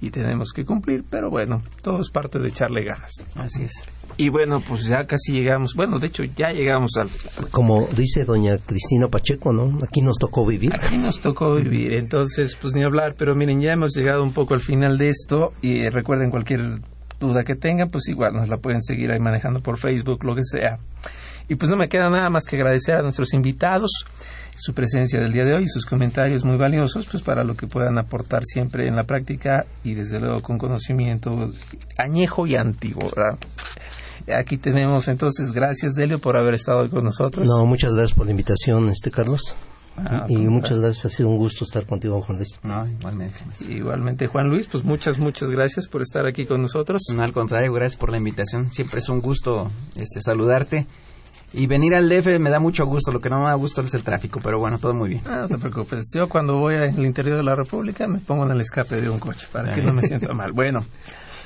[0.00, 3.24] y tenemos que cumplir, pero bueno, todo es parte de echarle ganas.
[3.34, 3.72] Así es.
[4.18, 7.10] Y bueno, pues ya casi llegamos, bueno, de hecho ya llegamos al,
[7.50, 9.78] Como dice doña Cristina Pacheco, ¿no?
[9.82, 10.74] Aquí nos tocó vivir.
[10.74, 14.54] Aquí nos tocó vivir, entonces pues ni hablar, pero miren, ya hemos llegado un poco
[14.54, 16.80] al final de esto y recuerden cualquier
[17.20, 20.42] duda que tengan, pues igual nos la pueden seguir ahí manejando por Facebook, lo que
[20.44, 20.78] sea.
[21.48, 24.04] Y pues no me queda nada más que agradecer a nuestros invitados
[24.56, 27.66] su presencia del día de hoy y sus comentarios muy valiosos, pues para lo que
[27.66, 31.52] puedan aportar siempre en la práctica y desde luego con conocimiento
[31.98, 33.38] añejo y antiguo, ¿verdad?
[34.34, 37.46] Aquí tenemos entonces, gracias Delio por haber estado hoy con nosotros.
[37.46, 39.54] No, muchas gracias por la invitación, este Carlos.
[39.98, 42.58] Ah, y pues, muchas gracias, ha sido un gusto estar contigo, Juan Luis.
[42.62, 43.40] No, igualmente.
[43.68, 47.02] Igualmente, Juan Luis, pues muchas, muchas gracias por estar aquí con nosotros.
[47.14, 48.70] No, al contrario, gracias por la invitación.
[48.72, 50.86] Siempre es un gusto este, saludarte.
[51.56, 53.10] Y venir al DF me da mucho gusto.
[53.10, 55.22] Lo que no me da gusto es el tráfico, pero bueno, todo muy bien.
[55.24, 56.04] Ah, no te preocupes.
[56.14, 59.18] Yo cuando voy al interior de la República me pongo en el escape de un
[59.18, 60.52] coche para que no me sienta mal.
[60.52, 60.84] Bueno,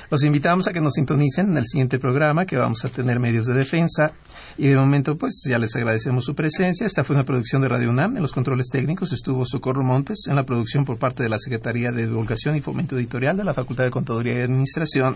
[0.09, 3.45] los invitamos a que nos sintonicen en el siguiente programa que vamos a tener medios
[3.45, 4.11] de defensa.
[4.57, 6.85] Y de momento, pues ya les agradecemos su presencia.
[6.85, 8.17] Esta fue una producción de Radio UNAM.
[8.17, 10.25] En los controles técnicos estuvo Socorro Montes.
[10.27, 13.53] En la producción por parte de la Secretaría de Divulgación y Fomento Editorial de la
[13.53, 15.15] Facultad de Contaduría y Administración.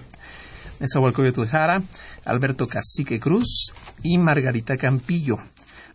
[0.79, 1.81] Nezahualcóyotl Jara,
[2.25, 3.73] Alberto Cacique Cruz
[4.03, 5.39] y Margarita Campillo.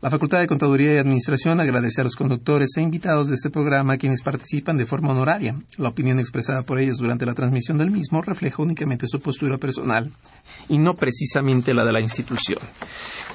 [0.03, 3.99] La Facultad de Contaduría y Administración agradece a los conductores e invitados de este programa
[3.99, 5.61] quienes participan de forma honoraria.
[5.77, 10.11] La opinión expresada por ellos durante la transmisión del mismo refleja únicamente su postura personal
[10.71, 12.61] y no precisamente la de la institución.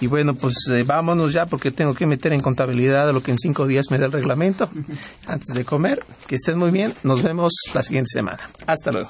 [0.02, 3.38] Y bueno, pues eh, vámonos ya porque tengo que meter en contabilidad lo que en
[3.38, 4.68] cinco días me da el reglamento
[5.28, 6.04] antes de comer.
[6.26, 6.93] Que estén muy bien.
[7.04, 8.39] Nos vemos la siguiente semana.
[8.66, 9.10] Hasta luego.